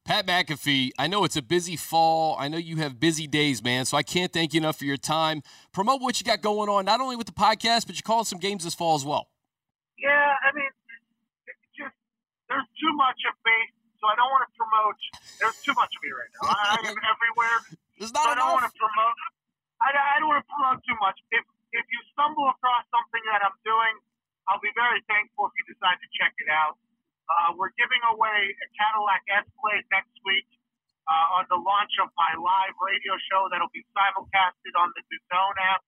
Pat 0.05 0.29
McAfee, 0.45 0.91
I 0.99 1.07
know 1.07 1.25
it's 1.25 1.37
a 1.37 1.43
busy 1.43 1.77
fall. 1.77 2.37
I 2.39 2.49
know 2.49 2.59
you 2.59 2.77
have 2.77 3.01
busy 3.01 3.27
days, 3.27 3.63
man. 3.63 3.85
So 3.85 3.97
I 3.97 4.03
can't 4.03 4.33
thank 4.33 4.53
you 4.53 4.61
enough 4.61 4.79
for 4.79 4.85
your 4.85 4.97
time. 4.97 5.43
Promote 5.73 6.03
what 6.03 6.21
you 6.21 6.25
got 6.25 6.43
going 6.43 6.69
on, 6.69 6.85
not 6.85 7.01
only 7.01 7.17
with 7.17 7.27
the 7.27 7.37
podcast, 7.37 7.87
but 7.87 7.97
you're 7.97 8.05
calling 8.05 8.25
some 8.25 8.39
games 8.39 8.65
this 8.65 8.75
fall 8.75 8.95
as 8.95 9.05
well. 9.05 9.29
Yeah, 9.99 10.11
I 10.13 10.53
mean, 10.53 10.69
it's 11.49 11.69
just 11.73 11.97
there's 12.49 12.69
too 12.77 12.93
much 12.93 13.21
of 13.25 13.35
me, 13.47 13.57
so 13.97 14.05
I 14.11 14.15
don't 14.21 14.29
want 14.29 14.45
to 14.45 14.53
promote. 14.53 14.99
There's 15.41 15.59
too 15.65 15.73
much 15.73 15.89
of 15.89 16.01
me 16.05 16.11
right 16.13 16.33
now. 16.37 16.45
I, 16.53 16.77
am 16.93 16.99
everywhere. 17.15 17.59
There's 17.97 18.13
not 18.13 18.29
so 18.29 18.31
I 18.31 18.35
don't 18.37 18.53
want 18.53 18.69
to 18.69 18.75
promote. 18.77 19.17
I, 19.81 19.89
I 19.97 20.17
don't 20.21 20.29
want 20.29 20.45
to 20.45 20.49
promote 20.51 20.79
too 20.85 20.99
much. 21.01 21.17
If 21.33 21.45
if 21.73 21.85
you 21.89 22.01
stumble 22.13 22.47
across 22.53 22.85
something 22.93 23.23
that 23.33 23.41
I'm 23.43 23.57
doing, 23.65 23.95
I'll 24.51 24.61
be 24.61 24.71
very 24.77 25.01
thankful 25.09 25.49
if 25.49 25.55
you 25.57 25.65
decide 25.73 25.97
to 25.99 26.09
check 26.15 26.37
it 26.37 26.51
out. 26.53 26.77
Uh, 27.25 27.57
we're 27.57 27.73
giving 27.81 28.03
away 28.13 28.53
a 28.53 28.67
Cadillac 28.77 29.25
Escalade 29.33 29.87
next 29.89 30.13
week 30.29 30.45
uh, 31.09 31.37
on 31.41 31.45
the 31.49 31.57
launch 31.57 31.93
of 32.05 32.13
my 32.17 32.33
live 32.37 32.77
radio 32.81 33.17
show 33.33 33.49
that'll 33.49 33.73
be 33.73 33.85
simulcasted 33.97 34.75
on 34.77 34.93
the 34.93 35.03
DAZN 35.09 35.57
app. 35.73 35.83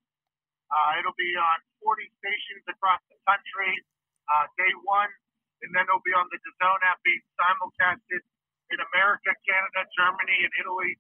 Uh, 0.73 0.99
it'll 0.99 1.17
be 1.17 1.33
on 1.37 1.59
40 1.85 2.09
stations 2.21 2.65
across 2.73 3.01
the 3.13 3.19
country 3.29 3.73
uh, 4.33 4.49
day 4.57 4.73
one, 4.85 5.13
and 5.61 5.71
then 5.77 5.85
it'll 5.85 6.05
be 6.05 6.17
on 6.17 6.25
the 6.33 6.41
DAZN 6.41 6.81
app 6.89 6.99
being 7.05 7.25
simulcasted 7.37 8.23
in 8.73 8.79
America, 8.93 9.31
Canada, 9.45 9.85
Germany, 9.93 10.37
and 10.41 10.53
Italy. 10.57 10.97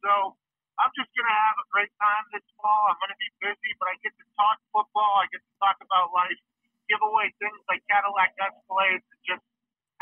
So 0.00 0.34
I'm 0.80 0.92
just 0.96 1.12
going 1.12 1.28
to 1.28 1.38
have 1.52 1.58
a 1.60 1.66
great 1.68 1.92
time 2.00 2.24
this 2.32 2.46
fall. 2.56 2.88
I'm 2.88 2.98
going 3.04 3.12
to 3.12 3.20
be 3.20 3.30
busy, 3.42 3.70
but 3.76 3.92
I 3.92 3.94
get 4.00 4.16
to 4.16 4.26
talk 4.34 4.56
football. 4.72 5.22
I 5.22 5.26
get 5.28 5.44
to 5.44 5.54
talk 5.60 5.76
about 5.84 6.10
life, 6.16 6.40
give 6.88 7.02
away 7.04 7.30
things 7.36 7.60
like 7.68 7.84
Cadillac 7.90 8.32
Escalades, 8.38 9.04
and 9.04 9.20
just 9.26 9.44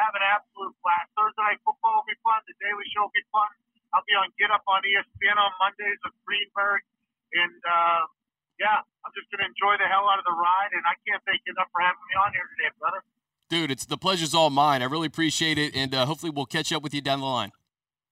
have 0.01 0.13
an 0.13 0.25
absolute 0.25 0.75
blast. 0.85 1.09
Thursday 1.17 1.45
night 1.45 1.61
football 1.65 2.05
will 2.05 2.09
be 2.09 2.19
fun. 2.21 2.41
The 2.45 2.57
Daily 2.61 2.87
Show 2.93 3.09
will 3.09 3.17
be 3.17 3.25
fun. 3.33 3.49
I'll 3.95 4.05
be 4.05 4.17
on 4.19 4.29
Get 4.37 4.53
Up 4.53 4.65
on 4.69 4.85
ESPN 4.85 5.37
on 5.41 5.53
Mondays 5.57 5.97
with 6.05 6.13
Greenberg, 6.27 6.85
and 7.33 7.61
uh, 7.65 8.05
yeah, 8.61 8.85
I'm 8.85 9.13
just 9.17 9.31
going 9.33 9.41
to 9.41 9.49
enjoy 9.49 9.81
the 9.81 9.89
hell 9.89 10.09
out 10.11 10.21
of 10.21 10.27
the 10.29 10.37
ride. 10.37 10.73
And 10.77 10.85
I 10.85 10.97
can't 11.05 11.23
thank 11.25 11.41
you 11.49 11.57
enough 11.57 11.71
for 11.73 11.81
having 11.81 12.03
me 12.05 12.15
on 12.19 12.29
here 12.37 12.45
today, 12.57 12.71
brother. 12.77 13.01
Dude, 13.49 13.71
it's 13.71 13.87
the 13.87 13.97
pleasure's 13.97 14.35
all 14.35 14.51
mine. 14.51 14.83
I 14.83 14.91
really 14.91 15.07
appreciate 15.07 15.57
it, 15.57 15.73
and 15.73 15.95
uh, 15.95 16.05
hopefully 16.05 16.35
we'll 16.35 16.51
catch 16.51 16.75
up 16.75 16.83
with 16.83 16.93
you 16.93 17.01
down 17.01 17.23
the 17.23 17.31
line. 17.31 17.55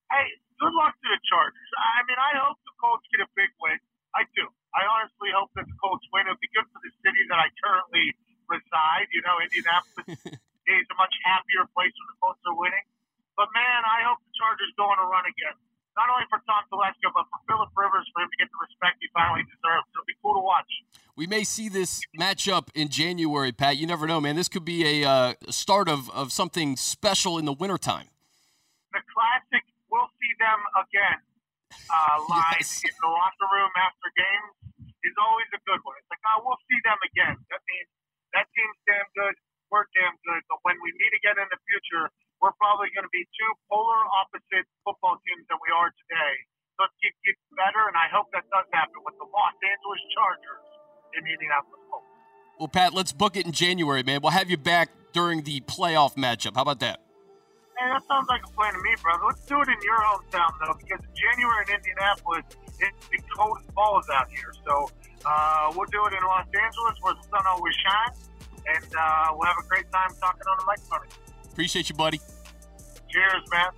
Hey, 0.09 0.27
good 0.57 0.73
luck 0.73 0.95
to 0.95 1.07
the 1.11 1.19
Chargers. 1.27 1.71
I 1.75 2.01
mean, 2.07 2.17
I 2.17 2.39
hope 2.39 2.57
the 2.63 2.73
Colts 2.79 3.03
get 3.11 3.19
a 3.19 3.29
big 3.35 3.51
win. 3.59 3.75
I 4.15 4.23
do. 4.31 4.47
I 4.71 4.87
honestly 4.87 5.35
hope 5.35 5.51
that 5.59 5.67
the 5.67 5.77
Colts 5.83 6.07
win. 6.15 6.25
It 6.25 6.39
would 6.39 6.41
be 6.41 6.49
good 6.55 6.65
for 6.71 6.79
the 6.79 6.93
city 7.03 7.19
that 7.27 7.35
I 7.35 7.51
currently 7.59 8.15
reside. 8.47 9.11
You 9.11 9.21
know, 9.27 9.35
Indianapolis 9.43 10.39
is 10.67 10.85
a 10.89 10.95
much 10.97 11.13
happier 11.25 11.65
place 11.73 11.93
when 11.95 12.07
the 12.13 12.17
Colts 12.21 12.41
are 12.49 12.57
winning. 12.57 12.83
But 13.37 13.51
man, 13.53 13.81
I 13.83 14.05
hope 14.07 14.19
the 14.23 14.33
Chargers 14.37 14.71
go 14.79 14.87
on 14.87 14.97
a 14.99 15.07
run 15.07 15.25
again. 15.27 15.55
Not 15.95 16.11
only 16.11 16.27
for 16.27 16.43
Tom 16.43 16.59
Telesco, 16.67 17.07
but 17.15 17.23
for 17.31 17.39
Philip 17.47 17.71
Rivers, 17.71 18.03
for 18.11 18.19
him 18.23 18.27
to 18.27 18.37
get 18.39 18.51
the 18.51 18.59
respect 18.59 18.99
he 18.99 19.07
finally 19.15 19.47
deserves. 19.47 19.87
It'll 19.95 20.03
be 20.03 20.15
cool 20.19 20.35
to 20.35 20.43
watch. 20.43 20.67
We 21.15 21.23
may 21.27 21.47
see 21.47 21.71
this 21.71 22.03
matchup 22.19 22.67
in 22.75 22.91
January, 22.91 23.55
Pat. 23.55 23.79
You 23.79 23.87
never 23.87 24.03
know, 24.03 24.19
man. 24.19 24.35
This 24.35 24.51
could 24.51 24.67
be 24.67 24.83
a 24.83 25.07
uh, 25.07 25.33
start 25.47 25.87
of, 25.87 26.11
of 26.11 26.35
something 26.35 26.75
special 26.75 27.39
in 27.39 27.47
the 27.47 27.55
wintertime. 27.55 28.11
The 28.91 28.99
classic, 29.07 29.63
we'll 29.87 30.11
see 30.19 30.33
them 30.35 30.59
again 30.75 31.19
uh, 31.87 32.19
line 32.31 32.59
Yes. 32.59 32.83
in 32.83 32.91
the 32.99 33.07
locker 33.07 33.47
room 33.55 33.71
after 33.79 34.07
games 34.19 34.51
is 35.07 35.15
always 35.15 35.47
a 35.55 35.61
good 35.63 35.79
one. 35.87 35.95
It's 35.99 36.11
like, 36.11 36.23
oh, 36.27 36.43
we'll 36.43 36.59
see 36.67 36.79
them 36.83 36.99
again. 37.07 37.39
That 37.51 37.63
means 37.71 37.87
that 38.35 38.51
team's 38.51 38.79
damn 38.83 39.07
good. 39.15 39.35
We're 39.75 39.91
damn 39.91 40.15
good. 40.23 40.39
But 40.47 40.63
when 40.63 40.79
we 40.79 40.95
meet 40.95 41.11
again 41.19 41.35
in 41.35 41.51
the 41.51 41.59
future, 41.67 42.07
we're 42.39 42.55
probably 42.55 42.95
going 42.95 43.03
to 43.03 43.11
be 43.11 43.27
two 43.35 43.51
polar 43.67 44.07
opposite 44.23 44.63
football 44.87 45.19
teams 45.27 45.43
than 45.51 45.59
we 45.59 45.67
are 45.75 45.91
today. 45.91 46.33
So 46.79 46.87
let's 46.87 46.95
keep 47.03 47.11
getting 47.27 47.51
better, 47.59 47.83
and 47.91 47.99
I 47.99 48.07
hope 48.07 48.31
that 48.31 48.47
does 48.47 48.63
happen 48.71 49.03
with 49.03 49.19
the 49.19 49.27
Los 49.27 49.55
Angeles 49.59 49.99
Chargers 50.15 50.63
the 51.11 51.27
Indianapolis 51.27 51.83
Colts. 51.91 52.07
Well, 52.55 52.71
Pat, 52.71 52.95
let's 52.95 53.11
book 53.11 53.35
it 53.35 53.43
in 53.43 53.51
January, 53.51 53.99
man. 53.99 54.23
We'll 54.23 54.31
have 54.31 54.47
you 54.47 54.55
back 54.55 54.95
during 55.11 55.43
the 55.43 55.59
playoff 55.67 56.15
matchup. 56.15 56.55
How 56.55 56.63
about 56.63 56.79
that? 56.79 57.03
Hey, 57.75 57.91
that 57.91 58.03
sounds 58.07 58.31
like 58.31 58.47
a 58.47 58.51
plan 58.55 58.71
to 58.71 58.79
me, 58.79 58.95
brother. 59.03 59.27
Let's 59.27 59.43
do 59.43 59.59
it 59.59 59.67
in 59.67 59.79
your 59.83 59.99
hometown, 60.07 60.55
though, 60.63 60.79
because 60.79 61.03
January 61.11 61.67
in 61.67 61.75
Indianapolis, 61.75 62.47
it's 62.79 63.07
the 63.11 63.19
cold 63.35 63.59
as 63.59 63.67
balls 63.75 64.07
out 64.07 64.31
here. 64.31 64.55
So 64.63 64.87
uh, 65.27 65.75
we'll 65.75 65.91
do 65.91 65.99
it 66.07 66.15
in 66.15 66.23
Los 66.23 66.47
Angeles 66.47 66.95
where 67.03 67.15
the 67.19 67.27
sun 67.27 67.43
always 67.43 67.75
shines, 67.75 68.31
and 68.67 68.85
uh, 68.97 69.27
we'll 69.33 69.47
have 69.47 69.57
a 69.63 69.67
great 69.67 69.91
time 69.91 70.09
talking 70.19 70.41
on 70.49 70.57
the 70.57 70.65
microphone. 70.65 71.07
Appreciate 71.51 71.89
you, 71.89 71.95
buddy. 71.95 72.19
Cheers, 73.09 73.43
man. 73.51 73.69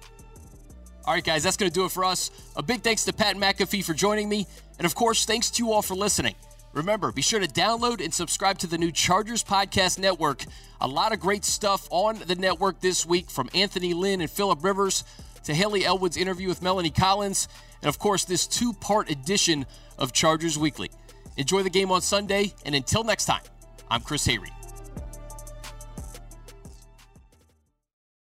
All 1.05 1.13
right, 1.13 1.23
guys, 1.23 1.43
that's 1.43 1.55
going 1.57 1.71
to 1.71 1.73
do 1.73 1.85
it 1.85 1.91
for 1.91 2.03
us. 2.03 2.31
A 2.55 2.63
big 2.63 2.81
thanks 2.81 3.05
to 3.05 3.13
Pat 3.13 3.37
McAfee 3.37 3.83
for 3.83 3.93
joining 3.93 4.27
me. 4.27 4.45
And 4.77 4.85
of 4.85 4.93
course, 4.93 5.25
thanks 5.25 5.49
to 5.51 5.63
you 5.63 5.71
all 5.71 5.81
for 5.81 5.95
listening. 5.95 6.35
Remember, 6.73 7.11
be 7.11 7.21
sure 7.21 7.39
to 7.39 7.47
download 7.47 8.03
and 8.03 8.13
subscribe 8.13 8.57
to 8.59 8.67
the 8.67 8.77
new 8.77 8.91
Chargers 8.91 9.43
Podcast 9.43 9.99
Network. 9.99 10.43
A 10.81 10.87
lot 10.87 11.13
of 11.13 11.19
great 11.19 11.45
stuff 11.45 11.87
on 11.91 12.19
the 12.27 12.35
network 12.35 12.81
this 12.81 13.05
week 13.05 13.31
from 13.31 13.49
Anthony 13.53 13.93
Lynn 13.93 14.21
and 14.21 14.29
Philip 14.29 14.63
Rivers 14.63 15.03
to 15.45 15.55
Haley 15.55 15.85
Elwood's 15.85 16.17
interview 16.17 16.49
with 16.49 16.61
Melanie 16.61 16.91
Collins. 16.91 17.47
And 17.81 17.89
of 17.89 17.99
course, 17.99 18.25
this 18.25 18.45
two 18.45 18.73
part 18.73 19.09
edition 19.09 19.65
of 19.97 20.11
Chargers 20.11 20.57
Weekly. 20.57 20.91
Enjoy 21.37 21.63
the 21.63 21.69
game 21.69 21.91
on 21.91 22.01
Sunday. 22.01 22.53
And 22.65 22.75
until 22.75 23.03
next 23.03 23.25
time, 23.25 23.41
I'm 23.89 24.01
Chris 24.01 24.27
Hayre. 24.27 24.56